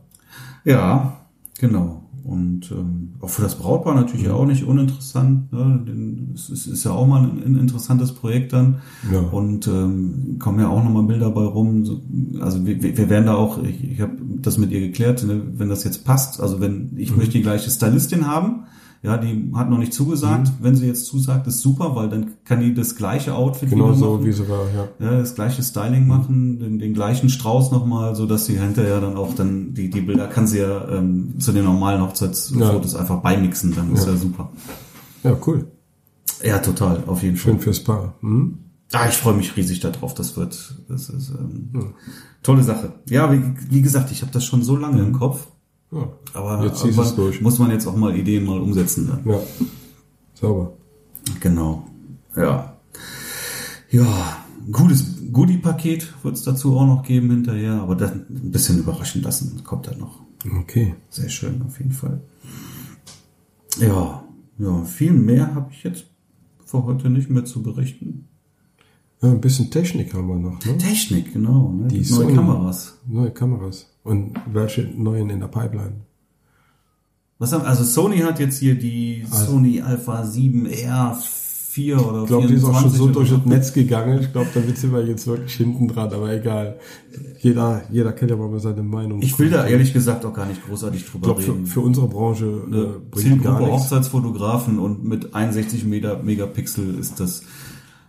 [0.65, 1.27] Ja,
[1.59, 2.08] genau.
[2.29, 4.33] Und ähm, auch für das Brautpaar natürlich mhm.
[4.33, 5.51] auch nicht uninteressant.
[5.51, 6.31] Ne?
[6.35, 8.83] Es ist, ist ja auch mal ein, interessantes Projekt dann.
[9.11, 9.21] Ja.
[9.21, 11.87] Und ähm, kommen ja auch nochmal Bilder bei rum.
[11.87, 12.03] So,
[12.41, 14.13] also wir, wir werden da auch, ich, ich habe
[14.43, 15.41] das mit ihr geklärt, ne?
[15.57, 17.17] wenn das jetzt passt, also wenn ich mhm.
[17.17, 18.67] möchte die gleiche Stylistin haben,
[19.03, 20.49] ja, die hat noch nicht zugesagt.
[20.49, 20.55] Mhm.
[20.61, 24.15] Wenn sie jetzt zusagt, ist super, weil dann kann die das gleiche Outfit genau so
[24.15, 24.27] machen.
[24.27, 24.89] wie sie war, ja.
[24.99, 26.09] ja das gleiche Styling mhm.
[26.09, 30.01] machen, den, den gleichen Strauß nochmal, so dass sie hinterher dann auch dann die die
[30.01, 33.01] Bilder kann sie ja ähm, zu den normalen Hochzeitsfotos ja.
[33.01, 34.13] einfach beimixen, dann ist ja.
[34.13, 34.51] ja super.
[35.23, 35.67] Ja, cool.
[36.43, 37.53] Ja, total, auf jeden Fall.
[37.53, 38.15] Schön fürs Paar.
[38.21, 38.59] Mhm.
[38.93, 40.15] Ah, ich freue mich riesig darauf.
[40.15, 41.95] Das wird, das ist ähm, mhm.
[42.43, 42.95] tolle Sache.
[43.09, 45.47] Ja, wie, wie gesagt, ich habe das schon so lange im Kopf.
[45.91, 47.41] Ja, aber jetzt es durch.
[47.41, 49.09] muss man jetzt auch mal Ideen mal umsetzen.
[49.09, 49.33] Dann.
[49.33, 49.41] Ja,
[50.35, 50.75] sauber.
[51.41, 51.89] Genau.
[52.37, 52.77] Ja.
[53.91, 59.23] Ja, gutes Goodie-Paket wird es dazu auch noch geben hinterher, aber dann ein bisschen überraschen
[59.23, 60.21] lassen kommt dann noch.
[60.61, 60.95] Okay.
[61.11, 62.21] Sehr schön, auf jeden Fall.
[63.81, 64.25] Ja,
[64.59, 66.05] ja, viel mehr habe ich jetzt
[66.65, 68.29] für heute nicht mehr zu berichten.
[69.23, 70.65] Ja, ein bisschen Technik haben wir noch.
[70.65, 70.79] Ne?
[70.79, 71.73] Technik, genau.
[71.73, 71.89] Ne?
[71.89, 72.99] Die neue Sony, Kameras.
[73.07, 73.87] Neue Kameras.
[74.09, 75.93] Und welche neuen in der Pipeline?
[77.39, 82.27] Was haben, also Sony hat jetzt hier die also, Sony Alpha 7R 4 oder Ich
[82.27, 84.21] glaube, die ist auch schon so durch das Netz gegangen.
[84.21, 86.81] Ich glaube, da wird sie mal jetzt wirklich hinten dran, aber egal.
[87.39, 89.23] Jeder, jeder kennt ja mal seine Meinung.
[89.23, 91.67] Ich will da ehrlich gesagt auch gar nicht großartig drüber ich glaub, reden.
[91.67, 93.75] Für, für unsere Branche äh, ne, bringt gar nichts.
[93.75, 97.43] Hochzeitsfotografen und mit 61 Megapixel ist das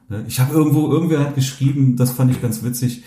[0.10, 0.26] Ne?
[0.28, 3.04] Ich habe irgendwo, irgendwer hat geschrieben, das fand ich ganz witzig,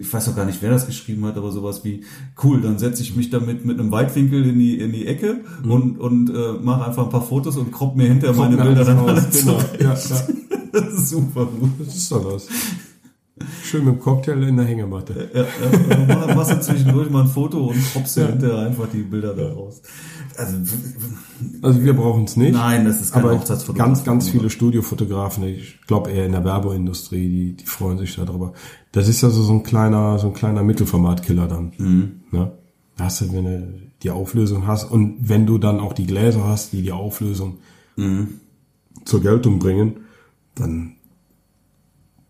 [0.00, 2.04] ich weiß auch gar nicht, wer das geschrieben hat, aber sowas wie,
[2.42, 5.70] cool, dann setze ich mich damit mit einem Weitwinkel in die, in die Ecke mhm.
[5.70, 8.98] und, und äh, mache einfach ein paar Fotos und kropp mir hinterher meine Bilder dann
[8.98, 9.58] alle genau.
[9.78, 9.90] ja, ja.
[9.90, 10.28] Das
[10.94, 11.70] ist super gut.
[11.78, 12.48] Das ist doch was.
[13.62, 15.30] Schön mit dem Cocktail in der Hängematte.
[15.34, 16.34] Ja, ja, ja.
[16.34, 18.26] machst du zwischendurch mal ein Foto und kroppst ja.
[18.26, 19.82] hinterher einfach die Bilder da raus.
[20.36, 20.56] Also,
[21.62, 22.52] also wir brauchen es nicht.
[22.52, 23.38] Nein, das ist kein aber
[23.74, 28.52] Ganz, ganz viele Studiofotografen, ich glaube eher in der Werbeindustrie, die, die freuen sich darüber.
[28.92, 31.72] Das ist also so ein kleiner, so ein kleiner Mittelformatkiller dann.
[31.78, 32.20] Mhm.
[32.30, 32.52] Ne?
[32.96, 36.46] Da hast du, wenn du die Auflösung hast und wenn du dann auch die Gläser
[36.46, 37.58] hast, die die Auflösung
[37.96, 38.40] mhm.
[39.04, 40.00] zur Geltung bringen,
[40.54, 40.96] dann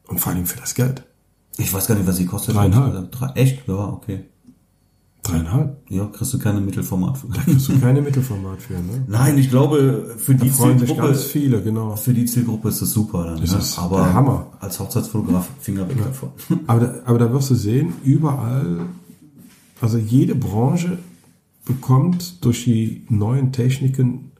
[0.06, 1.04] und vor allem für das Geld.
[1.56, 2.54] Ich weiß gar nicht, was sie kostet.
[2.54, 3.10] Dreieinhalb.
[3.12, 3.66] Drei, echt?
[3.66, 4.24] Ja, okay.
[5.22, 5.78] Dreieinhalb?
[5.88, 7.28] Ja, kriegst du keine Mittelformat für.
[7.28, 9.04] Da kriegst du keine Mittelformat für, ne?
[9.06, 11.14] Nein, ich glaube, für da die Zielgruppe.
[11.14, 11.94] viele, genau.
[11.94, 13.40] Für die Zielgruppe ist das super dann.
[13.40, 13.58] Das ne?
[13.58, 14.46] ist aber der Hammer.
[14.58, 16.06] Als Hochzeitsfotograf Finger weg ja.
[16.06, 16.30] davon.
[16.66, 18.86] Aber da, aber da wirst du sehen, überall,
[19.80, 20.98] also jede Branche
[21.64, 24.32] bekommt durch die neuen Techniken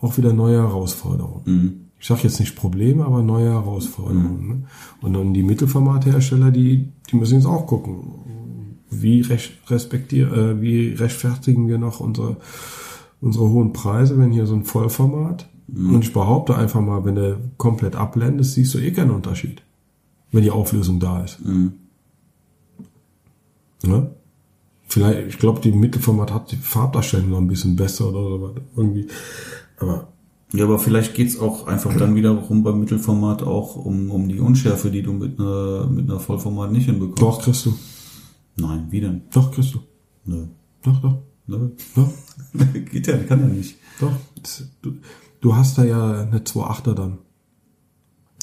[0.00, 1.42] auch wieder neue Herausforderungen.
[1.44, 1.80] Mhm.
[1.98, 4.42] Ich sage jetzt nicht Probleme, aber neue Herausforderungen.
[4.42, 4.48] Mhm.
[4.48, 4.62] Ne?
[5.02, 8.14] Und dann die Mittelformathersteller, die, die müssen jetzt auch gucken
[8.90, 12.36] wie, recht, respektier, äh, wie rechtfertigen wir noch unsere,
[13.20, 15.48] unsere hohen Preise, wenn hier so ein Vollformat.
[15.68, 15.94] Mhm.
[15.94, 19.62] Und ich behaupte einfach mal, wenn du komplett abblendest, siehst du eh keinen Unterschied,
[20.32, 21.44] wenn die Auflösung da ist.
[21.44, 21.72] Mhm.
[23.84, 24.10] Ne?
[24.88, 29.06] Vielleicht, ich glaube, die Mittelformat hat die Farbdarstellung noch ein bisschen besser oder so irgendwie.
[29.78, 30.08] Aber
[30.52, 34.90] ja, aber vielleicht geht's auch einfach dann wiederum beim Mittelformat auch um, um die Unschärfe,
[34.90, 37.22] die du mit einer, mit einer Vollformat nicht hinbekommst.
[37.22, 37.74] Doch, kriegst du.
[38.56, 39.22] Nein, wie denn?
[39.32, 39.80] Doch, kriegst du.
[40.24, 40.46] Nö.
[40.82, 41.18] Doch, doch.
[41.46, 41.70] Nö.
[41.94, 42.10] Doch.
[42.90, 43.76] Geht ja, kann ja nicht.
[44.00, 44.12] Doch.
[44.82, 44.94] Du,
[45.40, 47.18] du hast da ja eine 2.8er dann.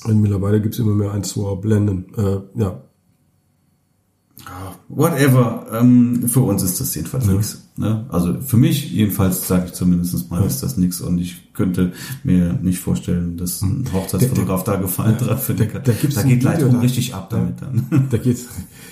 [0.03, 2.14] Und mittlerweile gibt's immer mehr 1,2er Blenden.
[2.16, 2.82] Äh, ja,
[4.88, 5.68] whatever.
[5.72, 7.34] Ähm, für uns ist das jedenfalls ja.
[7.34, 7.66] nichts.
[7.78, 8.05] Ne?
[8.09, 10.47] Also für mich jedenfalls sage ich zumindest mal, ja.
[10.47, 13.93] ist das nichts und ich könnte mir nicht vorstellen, dass ein hm.
[13.93, 15.75] Hochzeitsfotograf da Gefallen dran findet.
[15.75, 18.07] Da, da, da geht Lightroom da, richtig ab damit dann.
[18.09, 18.47] Da geht's,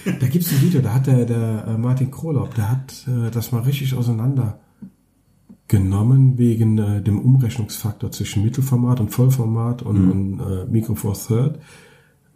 [0.05, 3.51] da gibt's ein Video, da hat der, der äh, Martin Krolop, der hat äh, das
[3.51, 4.59] mal richtig auseinander
[5.67, 10.11] genommen wegen äh, dem Umrechnungsfaktor zwischen Mittelformat und Vollformat und, mhm.
[10.11, 11.59] und äh, Micro Four Third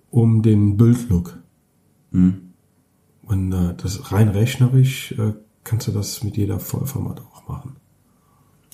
[0.10, 1.38] um den Bildlook.
[2.12, 2.54] Mhm.
[3.24, 5.34] Und äh, das rein rechnerisch äh,
[5.64, 7.76] kannst du das mit jeder Vollformat auch machen.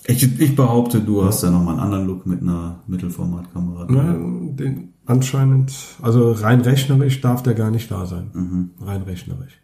[0.07, 1.27] Ich, ich behaupte, du ja.
[1.27, 3.91] hast da nochmal einen anderen Look mit einer Mittelformatkamera.
[3.91, 8.29] Ja, den anscheinend, also rein rechnerisch darf der gar nicht da sein.
[8.33, 8.69] Mhm.
[8.81, 9.59] Rein rechnerisch.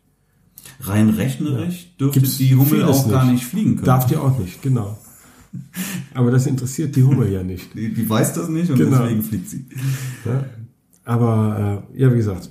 [0.81, 1.89] Rein rechnerisch ja.
[1.99, 3.11] dürfte Gibt's die Hummel auch nicht.
[3.11, 3.85] gar nicht fliegen können.
[3.85, 4.97] Darf die auch nicht, genau.
[6.13, 7.73] Aber das interessiert die Hummel ja nicht.
[7.75, 8.99] Die, die weiß das nicht und genau.
[9.03, 9.65] deswegen fliegt sie.
[10.25, 10.45] Ja,
[11.03, 12.49] aber äh, ja, wie gesagt,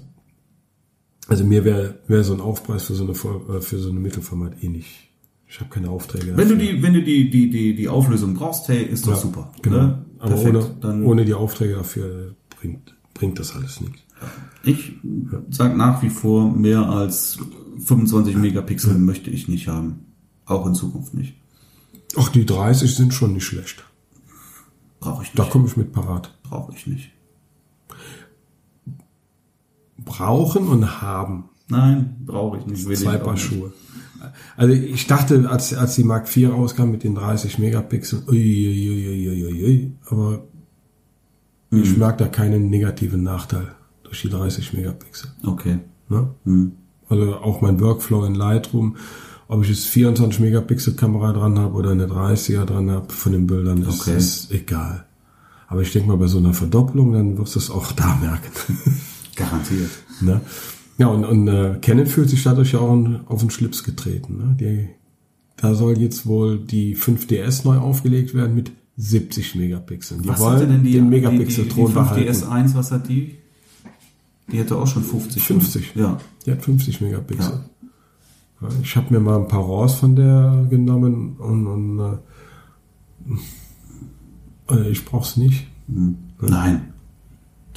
[1.31, 4.63] also mir wäre wär so ein Aufpreis für so eine äh, für so eine Mittelformat
[4.65, 5.11] eh nicht.
[5.47, 6.37] Ich habe keine Aufträge.
[6.37, 6.57] Wenn dafür.
[6.57, 9.53] du die wenn du die die die die Auflösung brauchst, hey, ist das ja, super.
[9.63, 9.77] Genau.
[9.77, 10.05] Ne?
[10.19, 14.01] Aber Perfekt, ohne, dann ohne die Aufträge dafür bringt bringt das alles nichts.
[14.65, 15.41] Ich ja.
[15.51, 17.39] sag nach wie vor mehr als
[17.79, 18.99] 25 Megapixel ja.
[18.99, 20.07] möchte ich nicht haben,
[20.47, 21.37] auch in Zukunft nicht.
[22.17, 23.85] Ach, die 30 sind schon nicht schlecht.
[24.99, 25.39] Brauche ich nicht.
[25.39, 26.37] Da komme ich mit parat.
[26.43, 27.13] Brauche ich nicht
[30.05, 31.45] brauchen und haben.
[31.69, 32.99] Nein, brauche ich nicht.
[32.99, 33.73] Zwei Paar Schuhe.
[34.57, 39.29] Also ich dachte, als, als die Mark IV rauskam mit den 30 Megapixel, ui, ui,
[39.29, 40.45] ui, ui, ui, aber
[41.71, 41.83] mhm.
[41.83, 43.69] ich merke da keinen negativen Nachteil
[44.03, 45.31] durch die 30 Megapixel.
[45.45, 45.79] Okay.
[46.09, 46.29] Ne?
[46.45, 46.73] Mhm.
[47.09, 48.97] Also auch mein Workflow in Lightroom,
[49.49, 53.47] ob ich jetzt 24 Megapixel Kamera dran habe oder eine 30er dran habe von den
[53.47, 54.17] Bildern, das okay.
[54.17, 55.07] ist egal.
[55.67, 58.51] Aber ich denke mal, bei so einer Verdopplung, dann wirst du es auch da merken.
[59.41, 59.91] Garantiert.
[60.21, 60.41] Ne?
[60.99, 64.37] Ja, und, und äh, Canon fühlt sich dadurch ja auch auf den Schlips getreten.
[64.37, 64.57] Ne?
[64.61, 64.89] Die,
[65.57, 70.23] da soll jetzt wohl die 5DS neu aufgelegt werden mit 70 Megapixeln.
[70.23, 72.23] Die was wollen denn die, den Megapixel-Thron behalten.
[72.23, 73.39] Die 5DS1, was hat die?
[74.53, 75.43] Die hätte auch schon 50.
[75.43, 75.95] 50?
[75.95, 76.19] Ja.
[76.45, 77.61] Die hat 50 Megapixel.
[78.61, 78.69] Ja.
[78.83, 82.19] Ich habe mir mal ein paar RAWs von der genommen und, und
[84.69, 85.67] äh, äh ich brauch's nicht.
[85.89, 86.19] Hm.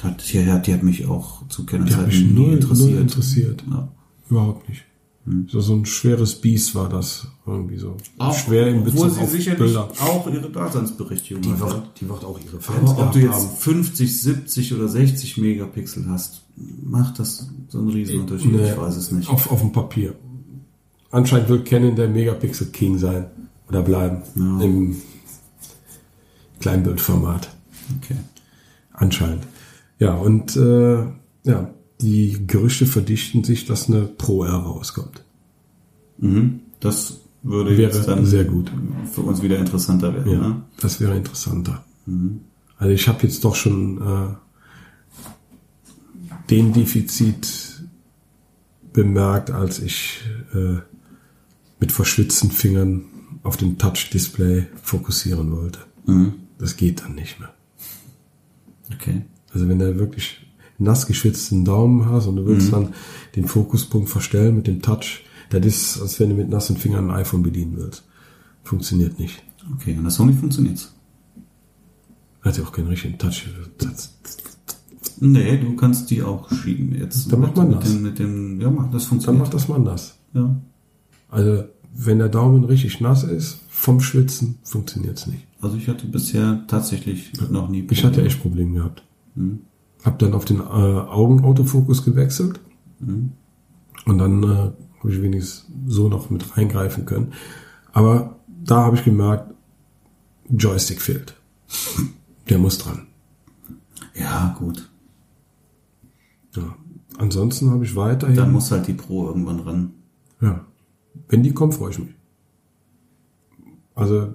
[0.04, 0.16] Nein.
[0.18, 2.90] Die, die, die hat mich auch zu Kennenzeiten die nie null, interessiert.
[2.90, 3.64] Null interessiert.
[3.70, 3.88] Ja.
[4.30, 4.84] Überhaupt nicht.
[5.26, 5.48] Hm.
[5.50, 7.96] So, so ein schweres Biest war das irgendwie so.
[8.18, 9.88] Auch, Schwer im Bezug sie auf sicherlich Bilder.
[10.00, 13.56] auch ihre Daseinsberechtigung die wird, die wird auch ihre Fans Aber ob du jetzt haben.
[13.56, 18.52] 50, 70 oder 60 Megapixel hast, macht das so einen Riesenunterschied?
[18.52, 19.30] Nee, ich weiß es nicht.
[19.30, 20.14] Auf, auf dem Papier.
[21.10, 23.26] Anscheinend wird Canon der Megapixel King sein
[23.68, 24.60] oder bleiben ja.
[24.60, 24.96] im
[26.60, 27.48] Kleinbildformat.
[28.02, 28.16] Okay.
[28.92, 29.44] Anscheinend.
[29.98, 31.04] Ja, und äh,
[31.44, 31.70] ja,
[32.00, 35.24] die Gerüchte verdichten sich, dass eine Pro R rauskommt.
[36.18, 36.60] Mhm.
[36.80, 38.70] Das würde Wäre jetzt dann sehr gut.
[39.12, 40.32] für uns wieder interessanter werden.
[40.32, 40.62] Ja, Ne?
[40.80, 41.84] das wäre interessanter.
[42.06, 42.40] Mhm.
[42.78, 44.34] Also ich habe jetzt doch schon äh,
[46.50, 47.82] den Defizit
[48.92, 50.20] bemerkt, als ich
[50.54, 50.76] äh,
[51.80, 53.04] mit verschwitzten Fingern
[53.42, 55.80] auf den Touch-Display fokussieren wollte.
[56.06, 56.34] Mhm.
[56.58, 57.52] Das geht dann nicht mehr.
[58.92, 59.22] Okay.
[59.54, 60.46] Also wenn du wirklich
[60.78, 62.92] nass geschwitzten Daumen hast und du willst dann
[63.36, 67.16] den Fokuspunkt verstellen mit dem Touch, das ist, als wenn du mit nassen Fingern ein
[67.16, 68.04] iPhone bedienen willst.
[68.64, 69.42] Funktioniert nicht.
[69.76, 70.92] Okay, an der Sony funktioniert's.
[72.42, 73.44] Hat ja auch keinen richtigen Touch.
[73.78, 74.10] Das,
[75.20, 77.32] Nee, du kannst die auch schieben jetzt.
[77.32, 77.92] Dann macht man mit das.
[77.92, 79.44] Dem, mit dem, ja, das dann funktioniert.
[79.44, 80.18] macht das mal nass.
[80.34, 80.56] ja.
[81.30, 81.64] Also
[81.96, 85.46] wenn der Daumen richtig nass ist, vom Schwitzen funktioniert's nicht.
[85.60, 89.04] Also ich hatte bisher tatsächlich noch nie Ich hatte echt Probleme gehabt.
[89.34, 89.60] Mhm.
[90.04, 92.60] Hab dann auf den äh, Augenautofokus gewechselt
[93.00, 93.32] Mhm.
[94.06, 97.32] und dann äh, habe ich wenigstens so noch mit reingreifen können.
[97.92, 99.52] Aber da habe ich gemerkt,
[100.48, 101.34] Joystick fehlt.
[102.48, 103.06] Der muss dran.
[104.14, 104.90] Ja, gut.
[106.54, 106.76] Ja.
[107.18, 108.36] Ansonsten habe ich weiterhin.
[108.36, 109.92] Dann muss halt die Pro irgendwann ran.
[110.40, 110.64] ja.
[111.28, 112.14] Wenn die kommt, freue ich mich.
[113.94, 114.34] Also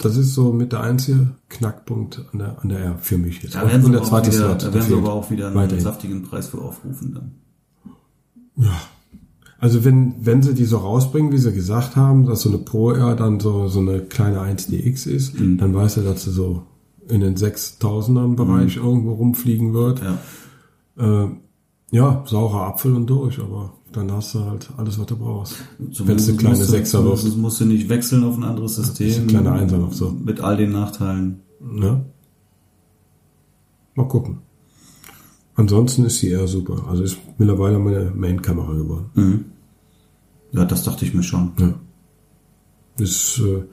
[0.00, 3.54] das ist so mit der einzige Knackpunkt an der, an der R für mich jetzt.
[3.54, 5.46] Da werden sie, Und der aber, auch zweite wieder, da werden sie aber auch wieder
[5.48, 5.84] einen Weiterhin.
[5.84, 7.32] saftigen Preis für aufrufen dann.
[8.56, 8.72] Ja.
[9.58, 12.92] Also wenn, wenn sie die so rausbringen, wie sie gesagt haben, dass so eine Pro
[12.92, 15.58] R dann so, so eine kleine 1DX ist, Mhm.
[15.58, 16.62] dann weiß er, dass sie so
[17.08, 20.00] in den 6000ern Bereich irgendwo rumfliegen wird.
[20.96, 21.24] Ja.
[21.24, 21.28] Äh,
[21.90, 25.56] ja, saurer Apfel und durch, aber dann hast du halt alles, was du brauchst.
[25.78, 27.18] Wenn es eine kleine musst Sechser wird.
[27.18, 29.08] zumindest musst du nicht wechseln auf ein anderes System.
[29.08, 30.10] ist eine kleine Einser so.
[30.10, 31.40] Mit all den Nachteilen.
[31.60, 32.04] Ne?
[33.94, 34.38] Mal gucken.
[35.54, 36.86] Ansonsten ist sie eher super.
[36.88, 39.10] Also ist mittlerweile meine Main-Kamera geworden.
[39.14, 39.44] Mhm.
[40.52, 41.52] Ja, das dachte ich mir schon.
[41.58, 41.74] Ja.
[42.98, 43.64] Ist, äh,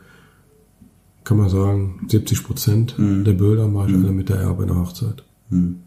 [1.24, 4.80] kann man sagen, 70 Prozent der Bilder mache ich alle mit der R bei einer
[4.80, 5.24] Hochzeit.
[5.49, 5.80] Mhm.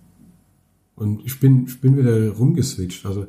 [0.95, 3.07] Und ich bin, ich bin wieder rumgeswitcht.
[3.07, 3.27] Also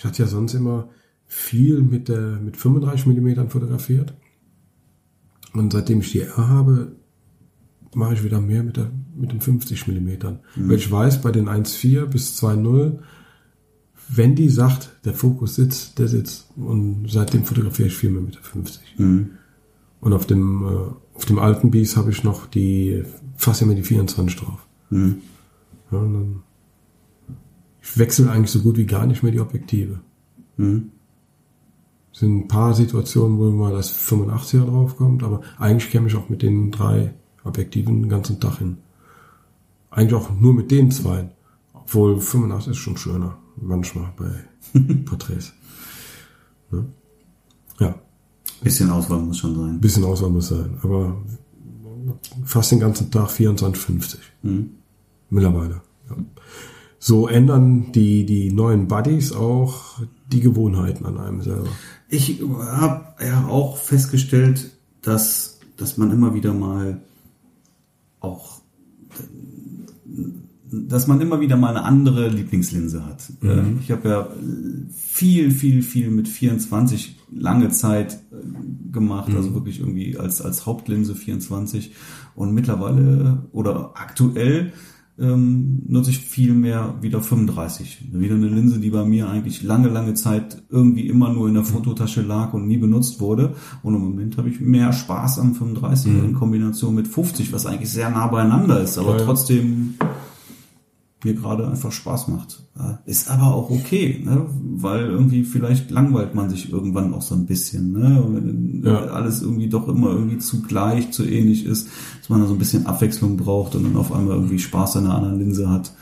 [0.00, 0.88] ich hatte ja sonst immer
[1.26, 4.14] viel mit der, mit 35 Millimetern fotografiert.
[5.52, 6.92] Und seitdem ich die R habe,
[7.94, 10.38] mache ich wieder mehr mit der, mit den 50 Millimetern.
[10.56, 12.98] Weil ich weiß, bei den 1,4 bis 2,0,
[14.08, 16.48] wenn die sagt, der Fokus sitzt, der sitzt.
[16.56, 18.94] Und seitdem fotografiere ich viel mehr mit der 50.
[18.96, 19.32] Mhm.
[20.00, 23.02] Und auf dem, äh, auf dem alten Bies habe ich noch die,
[23.36, 24.66] fast immer die 24 drauf.
[24.88, 25.18] Mhm.
[25.92, 26.42] Ja, dann,
[27.82, 30.00] ich wechsle eigentlich so gut wie gar nicht mehr die Objektive.
[30.56, 30.90] Mhm.
[32.12, 36.28] Es sind ein paar Situationen, wo mal das 85er draufkommt, aber eigentlich käme ich auch
[36.28, 37.14] mit den drei
[37.44, 38.78] Objektiven den ganzen Tag hin.
[39.90, 41.30] Eigentlich auch nur mit den zwei.
[41.72, 45.52] Obwohl 85 ist schon schöner, manchmal bei Porträts.
[46.70, 46.86] Ne?
[47.78, 47.94] Ja,
[48.62, 49.70] Bisschen Auswahl muss schon sein.
[49.70, 51.16] ein bisschen Auswahl muss sein, aber
[52.44, 54.18] fast den ganzen Tag 24,50.
[54.42, 54.70] Mhm.
[55.30, 55.80] Mittlerweile.
[57.02, 61.70] So ändern die, die neuen Buddies auch die Gewohnheiten an einem selber.
[62.10, 64.70] Ich habe ja auch festgestellt,
[65.00, 67.00] dass, dass man immer wieder mal
[68.20, 68.60] auch,
[70.70, 73.32] dass man immer wieder mal eine andere Lieblingslinse hat.
[73.42, 74.28] Äh, Ich habe ja
[74.94, 81.14] viel, viel, viel mit 24 lange Zeit äh, gemacht, also wirklich irgendwie als, als Hauptlinse
[81.14, 81.92] 24
[82.34, 84.74] und mittlerweile oder aktuell
[85.20, 88.08] ähm, nutze ich viel mehr wieder 35.
[88.12, 91.64] Wieder eine Linse, die bei mir eigentlich lange, lange Zeit irgendwie immer nur in der
[91.64, 93.54] Fototasche lag und nie benutzt wurde.
[93.82, 97.90] Und im Moment habe ich mehr Spaß am 35 in Kombination mit 50, was eigentlich
[97.90, 99.24] sehr nah beieinander ist, aber Ja, ja.
[99.24, 99.94] trotzdem
[101.24, 102.62] mir gerade einfach Spaß macht.
[102.78, 104.46] Ja, Ist aber auch okay, ne?
[104.76, 107.92] weil irgendwie vielleicht langweilt man sich irgendwann auch so ein bisschen.
[107.92, 108.24] Ne?
[108.28, 109.00] Wenn Ja.
[109.06, 111.88] alles irgendwie doch immer irgendwie zu gleich, zu ähnlich ist,
[112.20, 115.04] dass man da so ein bisschen Abwechslung braucht und dann auf einmal irgendwie Spaß an
[115.06, 115.92] einer anderen Linse hat.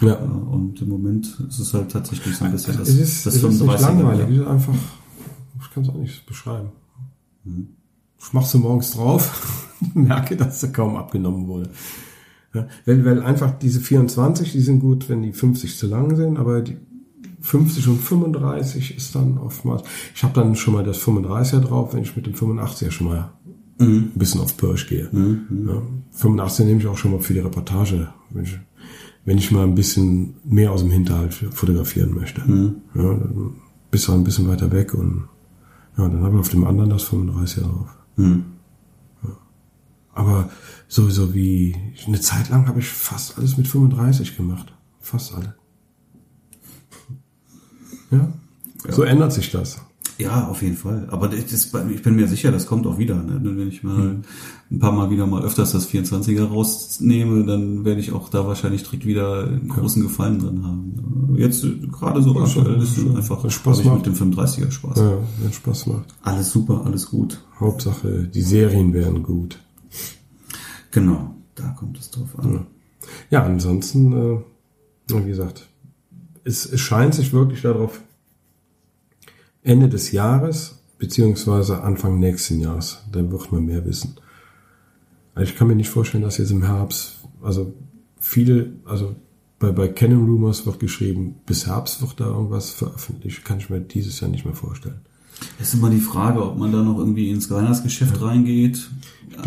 [0.00, 0.08] Ja.
[0.08, 3.36] Ja, Und im Moment ist es halt tatsächlich so ein bisschen das, es ist, das
[3.36, 3.80] es ist nicht 35er.
[3.80, 4.74] langweilig, es ist einfach,
[5.62, 6.68] ich kann es auch nicht beschreiben.
[8.18, 11.70] Ich mach sie morgens drauf, merke, dass sie kaum abgenommen wurde.
[12.54, 16.38] Ja, weil, weil einfach diese 24, die sind gut, wenn die 50 zu lang sind,
[16.38, 16.76] aber die
[17.40, 19.82] 50 und 35 ist dann oftmals,
[20.14, 23.32] ich habe dann schon mal das 35er drauf, wenn ich mit dem 85er schon mal
[23.78, 25.08] ein bisschen auf Pirsch gehe.
[25.66, 25.82] Ja,
[26.12, 28.58] 85 nehme ich auch schon mal für die Reportage, wenn ich,
[29.24, 32.40] wenn ich mal ein bisschen mehr aus dem Hinterhalt fotografieren möchte.
[32.94, 33.54] Ja, dann
[33.90, 35.24] bist du ein bisschen weiter weg und
[35.98, 37.88] ja, dann habe ich auf dem anderen das 35er drauf.
[40.14, 40.50] Aber
[40.88, 44.72] so, so wie, eine Zeit lang habe ich fast alles mit 35 gemacht.
[45.00, 45.54] Fast alle.
[48.10, 48.32] Ja.
[48.84, 48.92] ja.
[48.92, 49.80] So ändert sich das.
[50.18, 51.08] Ja, auf jeden Fall.
[51.10, 53.16] Aber das, ich bin mir sicher, das kommt auch wieder.
[53.16, 53.40] Ne?
[53.42, 54.22] Wenn ich mal hm.
[54.70, 58.84] ein paar Mal wieder mal öfters das 24er rausnehme, dann werde ich auch da wahrscheinlich
[58.84, 60.08] direkt wieder einen großen ja.
[60.08, 61.34] Gefallen drin haben.
[61.36, 64.98] Jetzt gerade so ja, aktuell ist schon, einfach Spaß ich mit dem 35er Spaß.
[64.98, 66.14] Ja, wenn Spaß macht.
[66.22, 67.42] Alles super, alles gut.
[67.58, 69.58] Hauptsache, die Serien wären gut.
[70.94, 72.52] Genau, da kommt es drauf an.
[72.52, 72.66] Ja,
[73.30, 74.38] ja ansonsten, äh,
[75.08, 75.68] wie gesagt,
[76.44, 78.00] es, es scheint sich wirklich darauf
[79.64, 83.02] Ende des Jahres beziehungsweise Anfang nächsten Jahres.
[83.10, 84.14] Dann wird man mehr wissen.
[85.34, 87.74] Also ich kann mir nicht vorstellen, dass jetzt im Herbst, also
[88.20, 89.16] viele, also
[89.58, 93.44] bei, bei Canon Rumors wird geschrieben, bis Herbst wird da irgendwas veröffentlicht.
[93.44, 95.00] Kann ich mir dieses Jahr nicht mehr vorstellen.
[95.60, 98.26] Es ist immer die Frage, ob man da noch irgendwie ins Weihnachtsgeschäft ja.
[98.26, 98.90] reingeht.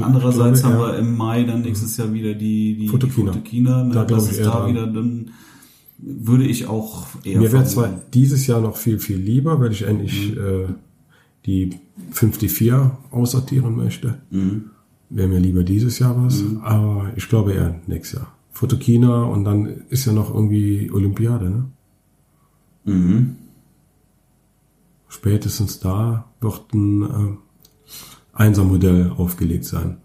[0.01, 3.31] Andererseits glaube, haben wir im Mai dann nächstes Jahr wieder die, die Fotokina.
[3.31, 3.93] Die Fotokina ne?
[3.93, 4.69] Da das ist da dran.
[4.69, 5.31] wieder dann
[5.97, 7.39] würde ich auch eher.
[7.39, 10.37] Mir wäre zwar dieses Jahr noch viel, viel lieber, weil ich endlich mhm.
[10.37, 10.73] äh,
[11.45, 11.69] die
[12.11, 12.73] 54
[13.11, 14.19] aussortieren möchte.
[14.29, 14.65] Mhm.
[15.09, 16.61] Wäre mir lieber dieses Jahr was, mhm.
[16.61, 18.33] aber ich glaube eher nächstes Jahr.
[18.51, 21.65] Fotokina und dann ist ja noch irgendwie Olympiade, ne?
[22.85, 23.35] Mhm.
[25.17, 27.37] Spätestens da wird ein äh,
[28.33, 29.97] Einser-Modell aufgelegt sein.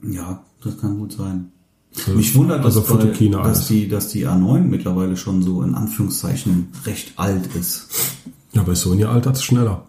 [0.00, 1.50] Ja, das kann gut sein.
[2.14, 6.68] Mich wundert, dass, also bei, dass, die, dass die A9 mittlerweile schon so in Anführungszeichen
[6.84, 7.88] recht alt ist.
[8.52, 9.88] Ja, bei Sony altert es schneller.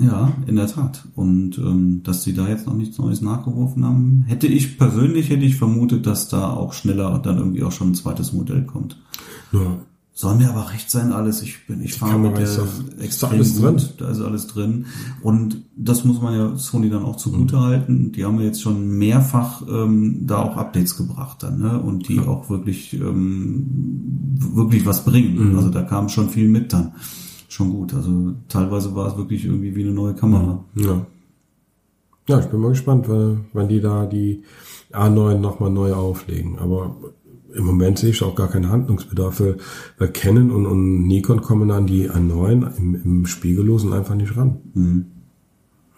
[0.00, 1.04] Ja, in der Tat.
[1.14, 5.44] Und ähm, dass sie da jetzt noch nichts Neues nachgeworfen haben, hätte ich persönlich hätte
[5.44, 8.98] ich vermutet, dass da auch schneller dann irgendwie auch schon ein zweites Modell kommt.
[9.52, 9.78] Ja,
[10.16, 11.42] soll mir aber recht sein alles.
[11.42, 12.48] Ich bin, ich fahre mit der
[13.00, 13.64] extrem alles gut.
[13.64, 13.88] Drin.
[13.98, 14.86] Da ist alles drin.
[15.22, 17.60] Und das muss man ja Sony dann auch zugute mhm.
[17.60, 18.12] halten.
[18.12, 21.82] Die haben ja jetzt schon mehrfach ähm, da auch Updates gebracht dann, ne?
[21.82, 22.28] Und die ja.
[22.28, 23.66] auch wirklich ähm,
[24.38, 25.50] wirklich was bringen.
[25.50, 25.56] Mhm.
[25.56, 26.92] Also da kam schon viel mit dann.
[27.48, 27.92] Schon gut.
[27.92, 30.64] Also teilweise war es wirklich irgendwie wie eine neue Kamera.
[30.76, 31.06] Ja.
[32.28, 34.44] Ja, ich bin mal gespannt, wann die da die
[34.92, 36.58] A9 nochmal neu auflegen.
[36.58, 36.96] Aber
[37.54, 39.42] im Moment sehe ich auch gar keinen Handlungsbedarf,
[39.98, 44.58] weil Canon und, und Nikon kommen an die A9 im, im Spiegellosen einfach nicht ran.
[44.74, 45.06] Mhm.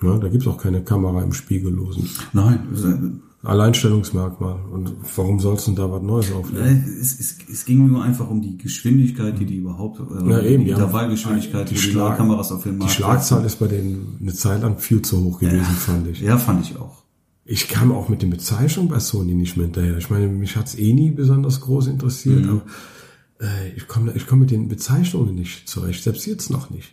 [0.03, 2.09] Ja, da gibt's auch keine Kamera im Spiegellosen.
[2.33, 3.23] Nein.
[3.43, 4.59] Alleinstellungsmerkmal.
[4.73, 6.85] Und warum sollst du da was Neues aufnehmen?
[7.01, 10.65] Es, es, es ging nur einfach um die Geschwindigkeit, die die überhaupt, äh, ja, eben,
[10.65, 10.71] die.
[10.71, 12.93] Intervallgeschwindigkeit, die, die Schlag, Kameras auf dem Markt.
[12.93, 16.21] Die Schlagzahl ist bei denen eine Zeit lang viel zu hoch gewesen, ja, fand ich.
[16.21, 17.06] Ja, fand ich auch.
[17.49, 19.97] Ich kam auch mit den Bezeichnungen bei Sony nicht mehr hinterher.
[19.99, 22.51] Ich meine, mich hat's eh nie besonders groß interessiert, mhm.
[22.51, 22.63] aber
[23.41, 26.93] äh, ich komme ich komm mit den Bezeichnungen nicht zurecht, selbst jetzt noch nicht.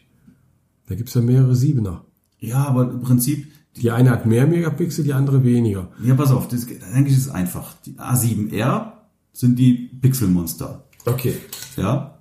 [0.88, 2.06] Da gibt's ja mehrere Siebener.
[2.40, 3.48] Ja, aber im Prinzip...
[3.78, 5.90] Die eine hat mehr Megapixel, die andere weniger.
[6.04, 7.74] Ja, pass auf, das, eigentlich ist es einfach.
[7.88, 8.92] Die A7R
[9.32, 10.84] sind die Pixelmonster.
[11.06, 11.36] Okay.
[11.76, 12.13] Ja,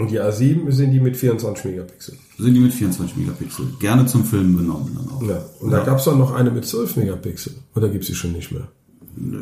[0.00, 2.14] und die A7 sind die mit 24 Megapixel.
[2.38, 3.66] Sind die mit 24 Megapixel.
[3.80, 5.22] Gerne zum Filmen genommen dann auch.
[5.22, 5.44] Ja.
[5.60, 5.78] Und ja.
[5.78, 7.54] da gab es auch noch eine mit 12 Megapixel.
[7.74, 8.68] Oder gibt es sie schon nicht mehr?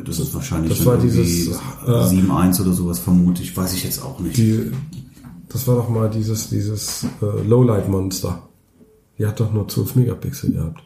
[0.05, 4.03] Das ist wahrscheinlich das war dieses äh, 7.1 oder sowas vermute ich, weiß ich jetzt
[4.03, 4.35] auch nicht.
[4.35, 4.71] Die,
[5.47, 8.49] das war doch mal dieses, dieses äh, Lowlight Monster.
[9.17, 10.83] Die hat doch nur 12 Megapixel gehabt.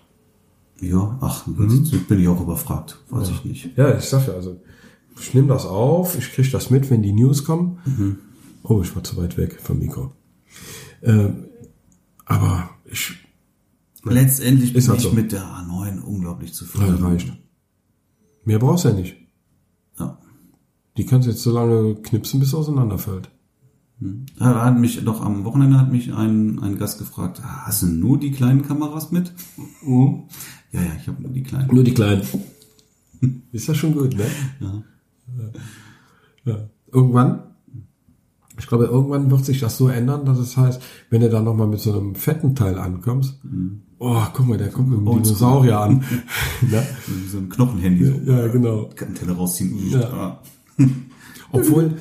[0.82, 1.90] Ja, ach, mhm.
[2.08, 3.00] bin ich auch überfragt.
[3.10, 3.36] Weiß ja.
[3.36, 3.78] ich nicht.
[3.78, 4.60] Ja, ich sag ja, also
[5.20, 7.80] ich nehme das auf, ich kriege das mit, wenn die News kommen.
[7.86, 8.18] Mhm.
[8.64, 10.12] Oh, ich war zu weit weg vom Mikro.
[11.02, 11.30] Äh,
[12.26, 13.14] aber ich.
[14.06, 15.12] Letztendlich bin halt ich so.
[15.12, 16.98] mit der A9 unglaublich zufrieden.
[17.00, 17.32] Ja, reicht.
[18.46, 19.16] Mehr brauchst du ja nicht.
[20.00, 20.18] Ja.
[20.98, 23.30] Die kannst du jetzt so lange knipsen, bis auseinanderfällt.
[24.00, 24.26] Hm.
[24.38, 28.20] Da hat mich doch am Wochenende hat mich ein, ein Gast gefragt, hast du nur
[28.20, 29.34] die kleinen Kameras mit?
[29.86, 30.24] Mhm.
[30.72, 31.74] Ja, ja, ich habe nur die kleinen.
[31.74, 32.24] Nur die kleinen.
[33.52, 34.26] Ist ja schon gut, ne?
[34.60, 34.84] Ja.
[36.46, 36.70] ja.
[36.92, 37.53] Irgendwann
[38.64, 41.68] ich glaube, irgendwann wird sich das so ändern, dass es heißt, wenn du da nochmal
[41.68, 43.82] mit so einem fetten Teil ankommst, mhm.
[44.00, 46.06] oh, guck mal, der kommt mit einem Dinosaurier an.
[46.62, 46.82] ne?
[47.30, 48.06] So ein Knochenhandy.
[48.06, 48.32] So.
[48.32, 48.90] Ja, genau.
[48.96, 49.78] Kann Teller rausziehen.
[49.90, 50.40] Ja.
[51.52, 51.96] Obwohl,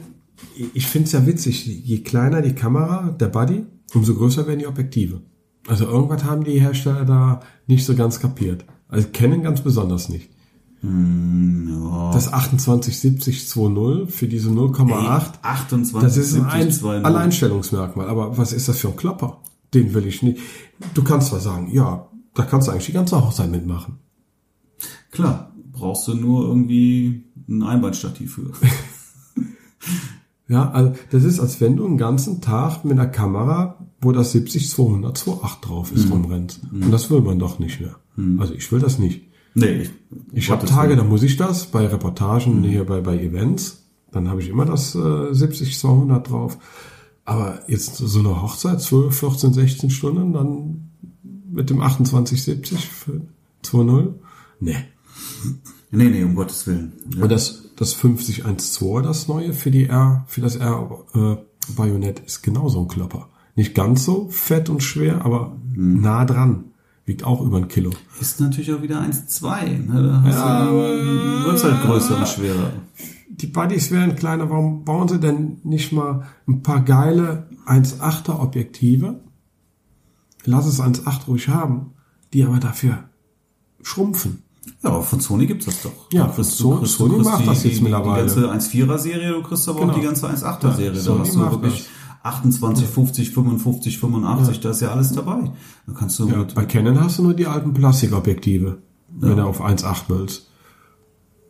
[0.73, 4.69] ich finde es ja witzig, je kleiner die Kamera, der Body, umso größer werden die
[4.69, 5.21] Objektive.
[5.67, 8.65] Also irgendwas haben die Hersteller da nicht so ganz kapiert.
[8.87, 10.31] Also kennen ganz besonders nicht.
[10.83, 12.11] Hm, ja.
[12.13, 15.43] Das 287020 für diese 0,8.
[15.43, 18.09] 28, das ist ein Alleinstellungsmerkmal.
[18.09, 19.41] Aber was ist das für ein Klopper?
[19.75, 20.41] Den will ich nicht.
[20.95, 23.99] Du kannst zwar sagen, ja, da kannst du eigentlich die ganze Hochzeit mitmachen.
[25.11, 28.51] Klar, brauchst du nur irgendwie ein Einbandstativ für.
[30.49, 34.33] ja, also das ist, als wenn du einen ganzen Tag mit einer Kamera, wo das
[34.33, 36.13] 70 200 2.8 drauf ist, mhm.
[36.13, 36.73] rumrennst.
[36.73, 36.85] Mhm.
[36.85, 37.97] Und das will man doch nicht mehr.
[38.17, 38.41] Mhm.
[38.41, 39.32] Also ich will das nicht.
[39.55, 39.91] Nee,
[40.33, 44.41] Ich habe Tage, da muss ich das, bei Reportagen, hier bei, bei Events, dann habe
[44.41, 46.59] ich immer das äh, 70, 200 drauf.
[47.25, 50.91] Aber jetzt so eine Hochzeit, 12, 14, 16 Stunden, dann
[51.51, 53.21] mit dem 28, 70 für
[53.65, 54.15] 2.0?
[54.61, 54.77] Nee.
[55.91, 56.95] Nee, nee, um Gottes Willen.
[57.15, 57.23] Ja.
[57.23, 62.81] Und das, das 5012, das neue für die R, für das R äh, ist genauso
[62.81, 63.29] ein Klopper.
[63.55, 66.72] Nicht ganz so fett und schwer, aber nah dran.
[67.05, 67.91] Wiegt auch über ein Kilo.
[68.21, 69.93] Ist natürlich auch wieder 1,2.
[69.93, 70.03] Ne?
[70.03, 72.71] Da hast Ja, du, wird's halt größer und schwerer.
[73.29, 74.49] Die Buddies wären kleiner.
[74.51, 79.21] Warum bauen sie denn nicht mal ein paar geile 1,8er Objektive?
[80.45, 81.93] Lass es 1,8 ruhig haben,
[82.33, 83.05] die aber dafür
[83.83, 84.43] schrumpfen.
[84.85, 85.93] Ja, aber von Sony gibt's das doch.
[86.13, 88.27] Ja, Du kriegst- So- du Sony macht das jetzt die, mittlerweile.
[88.29, 89.95] Die ganze 1,4er Serie, du kriegst aber auch Genau.
[89.95, 90.87] die ganze 1,8er Serie.
[90.91, 91.85] Ja, da Sony hast du wirklich
[92.23, 95.51] 28, 50, 55, 85, da ist ja alles dabei.
[95.87, 99.61] Da kannst du Ja, bei Canon hast du nur die alten Plastikobjektive, wenn du auf
[99.65, 100.49] 1,8 willst.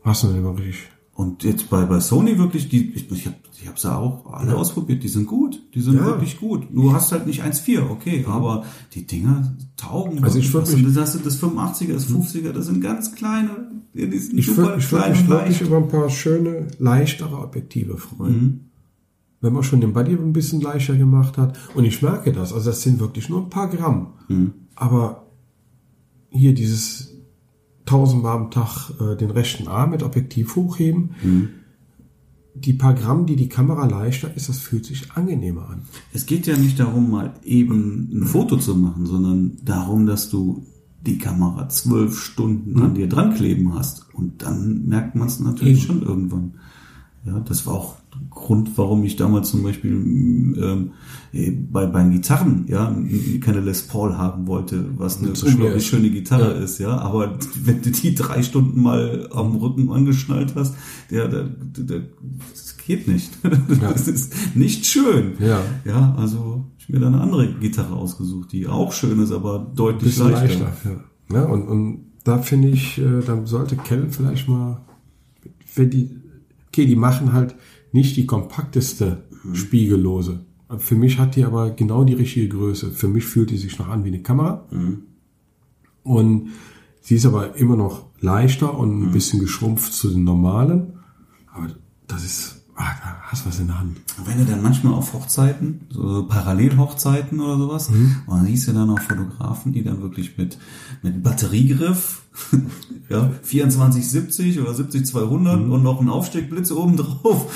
[0.03, 0.89] Hast du nicht richtig.
[1.15, 4.57] Und jetzt bei, bei Sony wirklich, die, ich, ich habe ich hab's ja auch alle
[4.57, 6.07] ausprobiert, die sind gut, die sind Ja.
[6.07, 6.67] wirklich gut.
[6.73, 8.65] Du hast halt nicht 1,4, okay, aber
[8.95, 10.25] die Dinger taugen.
[10.25, 10.83] Also ich wirklich.
[10.83, 14.79] würd das, das 85er, das 50er, das sind ganz kleine, die sind Ich super würde
[14.79, 15.61] ich würd klein mich wirklich leicht.
[15.61, 18.72] über ein paar schöne, leichtere Objektive freuen.
[19.43, 21.59] Wenn man schon den Body ein bisschen leichter gemacht hat.
[21.75, 22.55] Und ich merke das.
[22.55, 24.15] Also das sind wirklich nur ein paar Gramm.
[24.75, 25.27] Aber
[26.31, 27.13] hier dieses
[27.85, 31.11] tausendmal am Tag äh, den rechten Arm mit Objektiv hochheben.
[32.55, 35.83] Die paar Gramm, die die Kamera leichter ist, das fühlt sich angenehmer an.
[36.13, 40.67] Es geht ja nicht darum, mal eben ein Foto zu machen, sondern darum, dass du
[41.01, 44.07] die Kamera zwölf Stunden an dir dran kleben hast.
[44.15, 46.01] Und dann merkt man es natürlich Eben.
[46.01, 46.55] schon irgendwann.
[47.25, 47.97] Ja, das war auch
[48.31, 50.93] Grund, warum ich damals zum Beispiel ähm,
[51.33, 52.95] äh, bei, bei Gitarren ja
[53.41, 56.65] keine Les Paul haben wollte, was eine schwer unglaublich schöne Gitarre Ja.
[56.65, 56.99] ist, ja.
[56.99, 60.75] Aber wenn du die drei Stunden mal am Rücken angeschnallt hast,
[61.11, 61.95] ja, da, da,
[62.51, 63.31] das geht nicht.
[63.81, 65.35] Das ist nicht schön.
[65.39, 65.61] Ja.
[65.85, 70.17] Ja, also ich mir da eine andere Gitarre ausgesucht, die auch schön ist, aber deutlich
[70.19, 70.65] leichter.
[70.65, 71.05] leichter.
[71.31, 71.37] ja.
[71.37, 74.81] ja und, und da finde ich, äh, dann sollte Canon vielleicht mal,
[75.75, 76.11] wenn die,
[76.69, 77.55] okay, die machen halt
[77.93, 79.23] nicht die kompakteste
[79.53, 80.41] Spiegellose.
[80.79, 82.91] Für mich hat die aber genau die richtige Größe.
[82.91, 84.65] Für mich fühlt die sich noch an wie eine Kamera.
[86.03, 86.49] Und
[87.01, 90.95] sie ist aber immer noch leichter und ein bisschen geschrumpft zu den normalen.
[91.53, 91.69] Aber
[92.07, 93.99] das ist, ah, da hast du was in der Hand.
[94.19, 98.17] Und Wenn du dann manchmal auf Hochzeiten, so Parallelhochzeiten oder sowas, Mhm.
[98.27, 100.59] und dann siehst du dann auch Fotografen, die dann wirklich mit,
[101.03, 102.22] mit Batteriegriff,
[103.09, 105.73] ja, 2470 oder 70200 Mhm.
[105.73, 107.53] und noch einen Aufsteckblitz oben drauf.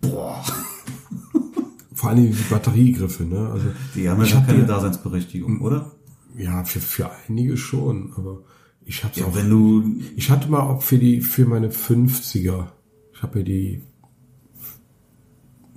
[0.00, 0.42] Boah,
[1.94, 3.48] Vor allem die Batteriegriffe, ne?
[3.52, 5.92] Also, die haben ja keine die- Daseinsberechtigung, oder?
[6.36, 8.40] Ja, für, für einige schon, aber
[8.84, 9.36] ich hab's Ja, auch.
[9.36, 12.68] wenn du, Ich hatte mal auch für die, für meine 50er,
[13.14, 13.82] ich habe ja die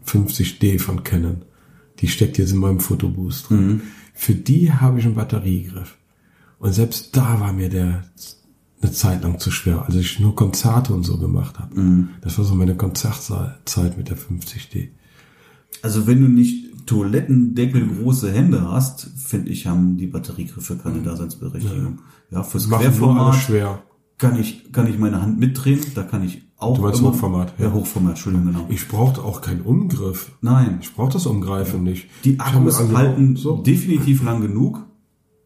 [0.08, 1.44] 50D von Canon.
[2.00, 3.82] Die steckt jetzt in meinem Fotoboost drin.
[4.14, 5.98] Für die habe ich einen Batteriegriff.
[6.60, 8.04] Und selbst da war mir der
[8.82, 12.08] eine Zeit lang zu schwer, als ich nur Konzerte und so gemacht habe.
[12.22, 14.90] Das war so meine Konzertzeit mit der 50D.
[15.82, 22.00] also wenn du nicht Toilettendeckel große Hände hast, finde ich, haben die Batteriegriffe keine Daseinsberechtigung.
[22.30, 23.82] Ja, fürs Machen Querformat schwer.
[24.20, 26.76] kann ich, kann ich meine Hand mitdrehen, da kann ich auch.
[26.78, 27.74] Du meinst immer- Hochformat, Ja, ja.
[27.74, 28.66] Hochformat, Entschuldigung, genau.
[28.70, 30.32] Ich brauchte auch keinen Umgriff.
[30.42, 32.08] Nein, Ich brauche das Umgreifen nicht.
[32.24, 33.58] die Akkus halten so.
[33.64, 34.86] definitiv lang genug.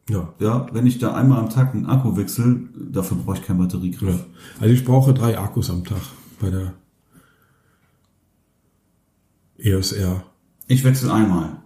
[0.09, 0.33] Ja.
[0.39, 4.15] Ja, wenn ich da einmal am Tag einen Akku wechsle, dafür brauche ich keinen Batteriegriff.
[4.15, 4.25] Ja.
[4.59, 6.01] Also ich brauche drei Akkus am Tag
[6.39, 6.73] bei der
[9.59, 10.23] EOS R.
[10.67, 11.61] Ich wechsle einmal.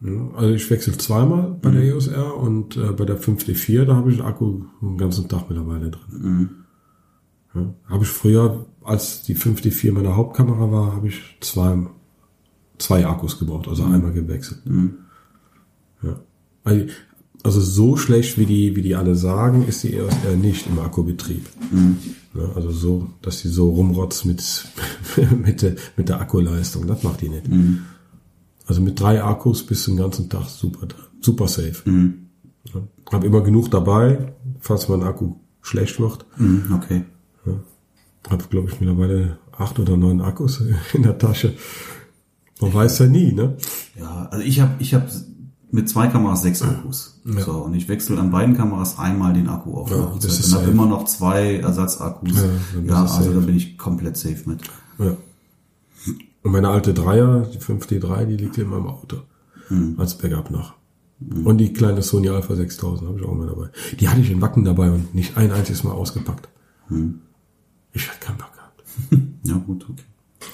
[0.00, 3.96] Ja, Also ich wechsle zweimal bei der EOS R und äh, bei der 5D4, da
[3.96, 6.50] habe ich den Akku den ganzen Tag mittlerweile drin.
[7.54, 11.86] Ja, habe ich früher, als die 5D4 meine Hauptkamera war, habe ich zwei,
[12.78, 14.62] zwei Akkus gebraucht, also einmal gewechselt.
[16.02, 16.20] Ja.
[16.64, 16.86] Also,
[17.44, 20.78] also so schlecht, wie die, wie die alle sagen, ist die EOS R nicht im
[20.78, 21.46] Akkubetrieb.
[22.34, 24.42] Ja, also so, dass die so rumrotzt mit,
[25.44, 26.86] mit, der, mit der Akkuleistung.
[26.86, 27.44] Das macht die nicht.
[28.66, 30.88] Also mit drei Akkus bist du den ganzen Tag super,
[31.20, 31.82] super safe.
[32.72, 32.80] Ja.
[33.12, 36.24] Hab immer genug dabei, falls mein Akku schlecht wird.
[36.38, 37.04] Mhm, okay.
[38.28, 40.62] Hab, glaube ich, mittlerweile acht oder neun Akkus
[40.94, 41.52] in der Tasche.
[42.60, 43.56] Man weiß ja nie, ne?
[43.98, 45.10] Ja, also ich habe ich hab
[45.70, 47.20] mit zwei Kameras sechs Akkus.
[47.24, 49.90] So, und ich wechsle an beiden Kameras einmal den Akku auf.
[49.90, 52.32] Ja, der das ist und habe immer noch zwei Ersatzakkus.
[52.34, 54.60] Ja, Ja, also da bin ich komplett safe mit.
[54.98, 55.16] Ja.
[56.42, 59.16] Und meine alte Dreier, die 5D3, die liegt immer im Auto.
[59.96, 60.74] Als Backup noch.
[61.44, 63.68] Und die kleine Sony Alpha 6000 habe ich auch mal dabei.
[63.98, 66.48] Die hatte ich in Wacken dabei und nicht ein einziges Mal ausgepackt.
[67.92, 68.84] Ich hatte keinen Bock gehabt.
[69.44, 70.02] Ja, gut, okay.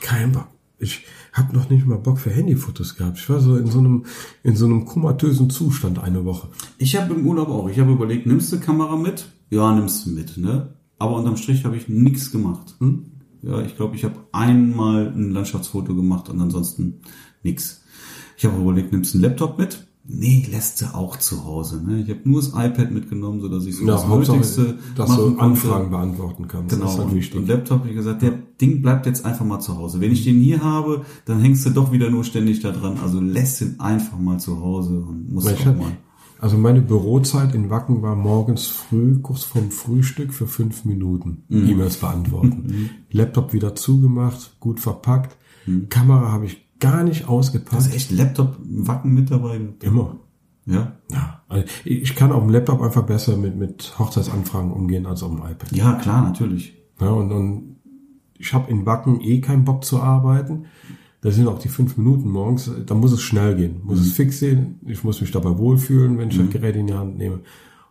[0.01, 0.49] Kein Bock.
[0.81, 3.18] Ich habe noch nicht mal Bock für Handyfotos gehabt.
[3.18, 4.07] Ich war so in so einem
[4.43, 6.49] in so einem komatösen Zustand eine Woche.
[6.78, 7.68] Ich habe im Urlaub auch.
[7.68, 9.26] Ich habe überlegt, nimmst du Kamera mit?
[9.51, 10.74] Ja, nimmst du mit, ne?
[10.99, 12.76] Aber unterm Strich habe ich nichts gemacht.
[12.78, 13.05] Hm?
[13.43, 17.01] Ja, ich glaube, ich habe einmal ein Landschaftsfoto gemacht und ansonsten
[17.43, 17.83] nichts.
[18.37, 19.87] Ich habe überlegt, nimmst du einen Laptop mit?
[20.13, 21.83] Nee, lässt du auch zu Hause.
[21.87, 22.01] Ne?
[22.01, 25.19] Ich habe nur das iPad mitgenommen, so dass ich so Ja, das Nötigste dass machen
[25.21, 25.41] du konnte.
[25.43, 26.71] Anfragen beantworten kannst.
[26.71, 27.41] Genau, Das ist halt und, wichtig.
[27.41, 30.01] und Laptop, wie gesagt, der Ding bleibt jetzt einfach mal zu Hause.
[30.01, 32.99] Wenn ich den hier habe, dann hängst du doch wieder nur ständig da dran.
[33.03, 35.93] Also lässt ihn einfach mal zu Hause und muss auch mal.
[36.41, 41.69] also meine Bürozeit in Wacken war morgens früh, kurz vorm Frühstück für fünf Minuten Mhm.
[41.69, 42.91] E-Mails beantworten.
[43.13, 45.37] Laptop wieder zugemacht, gut verpackt.
[45.67, 45.89] Mhm.
[45.89, 47.74] Kamera habe ich gar nicht ausgepackt.
[47.74, 49.61] Hast du echt Laptop im Wacken mit dabei?
[49.83, 50.16] Immer.
[50.66, 50.97] Ja?
[51.11, 55.31] Ja, also ich kann auf dem Laptop einfach besser mit, mit Hochzeitsanfragen umgehen als auf
[55.31, 55.72] dem iPad.
[55.72, 56.76] Ja, klar, natürlich.
[57.01, 57.76] Ja, und, und
[58.39, 60.66] ich habe in Wacken eh keinen Bock zu arbeiten.
[61.22, 64.41] Da sind auch die fünf Minuten morgens, da muss es schnell gehen, muss es fix
[64.41, 64.81] gehen.
[64.87, 67.41] Ich muss mich dabei wohlfühlen, wenn ich das Gerät in die Hand nehme.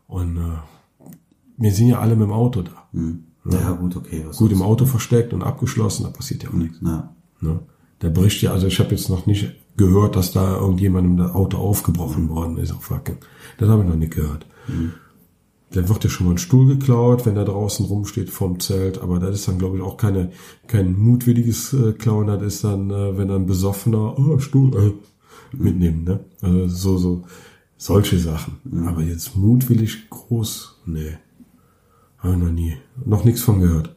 [0.08, 0.42] Und äh,
[1.58, 2.90] wir sind ja alle mit dem Auto da.
[3.46, 4.26] Ja, gut, okay.
[4.36, 6.80] Gut im Auto versteckt und abgeschlossen, da passiert ja auch nichts.
[6.82, 7.60] Na, Ne?
[8.02, 11.58] Der bricht ja, also ich habe jetzt noch nicht gehört, dass da irgendjemandem das Auto
[11.58, 13.18] aufgebrochen worden ist auf Wacken.
[13.58, 14.46] Das habe ich noch nicht gehört.
[15.72, 19.20] Da wird ja schon mal ein Stuhl geklaut, wenn der draußen rumsteht vorm Zelt, aber
[19.20, 20.32] das ist dann, glaube ich, auch keine,
[20.68, 26.04] kein mutwilliges äh, Klauen, das ist dann, äh, wenn ein besoffener oh, Stuhl äh, mitnehmen,
[26.06, 26.20] ne?
[26.42, 27.24] Also so, so,
[27.78, 28.58] solche Sachen.
[28.88, 31.18] Aber jetzt mutwillig groß, nee.
[32.18, 32.78] Habe ich noch nie.
[33.06, 33.96] Noch nichts von gehört.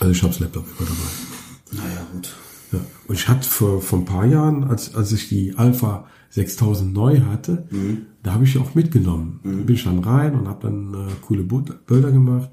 [0.00, 1.84] Also ich hab's Laptop immer dabei.
[1.84, 2.34] naja, gut.
[2.72, 2.80] Ja.
[3.06, 7.20] Und ich hatte vor, vor ein paar Jahren, als, als ich die Alpha 6000 neu
[7.20, 7.66] hatte,
[8.22, 9.40] da habe ich die auch mitgenommen.
[9.44, 12.50] Da bin ich dann rein und habe dann äh, coole Bilder gemacht.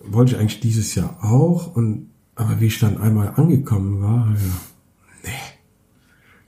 [0.00, 1.76] Wollte ich eigentlich dieses Jahr auch.
[1.76, 4.60] Und aber wie ich dann einmal angekommen war, ja,
[5.24, 5.30] nee.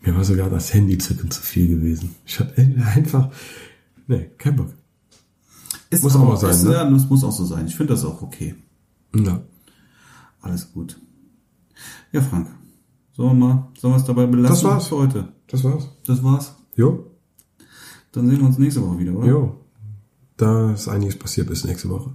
[0.02, 2.14] Mir war sogar das Handy-Zücken zu viel gewesen.
[2.24, 2.54] Ich hatte
[2.94, 3.30] einfach,
[4.06, 4.68] nee, kein Bock.
[5.90, 6.72] Ist Muss auch mal sein, ist, ne?
[6.72, 7.66] Ja, das muss auch so sein.
[7.66, 8.54] Ich finde das auch okay.
[9.14, 9.40] Ja.
[10.42, 11.00] Alles gut.
[12.12, 12.48] Ja, Frank.
[13.12, 14.86] Sollen wir mal, sollen wir es dabei belassen Das war's.
[14.86, 15.28] für heute?
[15.48, 15.88] Das war's.
[16.06, 16.54] Das war's.
[16.76, 17.04] Jo,
[18.12, 19.26] Dann sehen wir uns nächste Woche wieder, oder?
[19.26, 19.56] jo.
[20.36, 22.12] Da ist einiges passiert bis nächste Woche.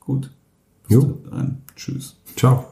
[0.00, 0.30] Gut.
[0.88, 1.18] Jo.
[1.30, 2.16] Dann tschüss.
[2.36, 2.66] Ciao.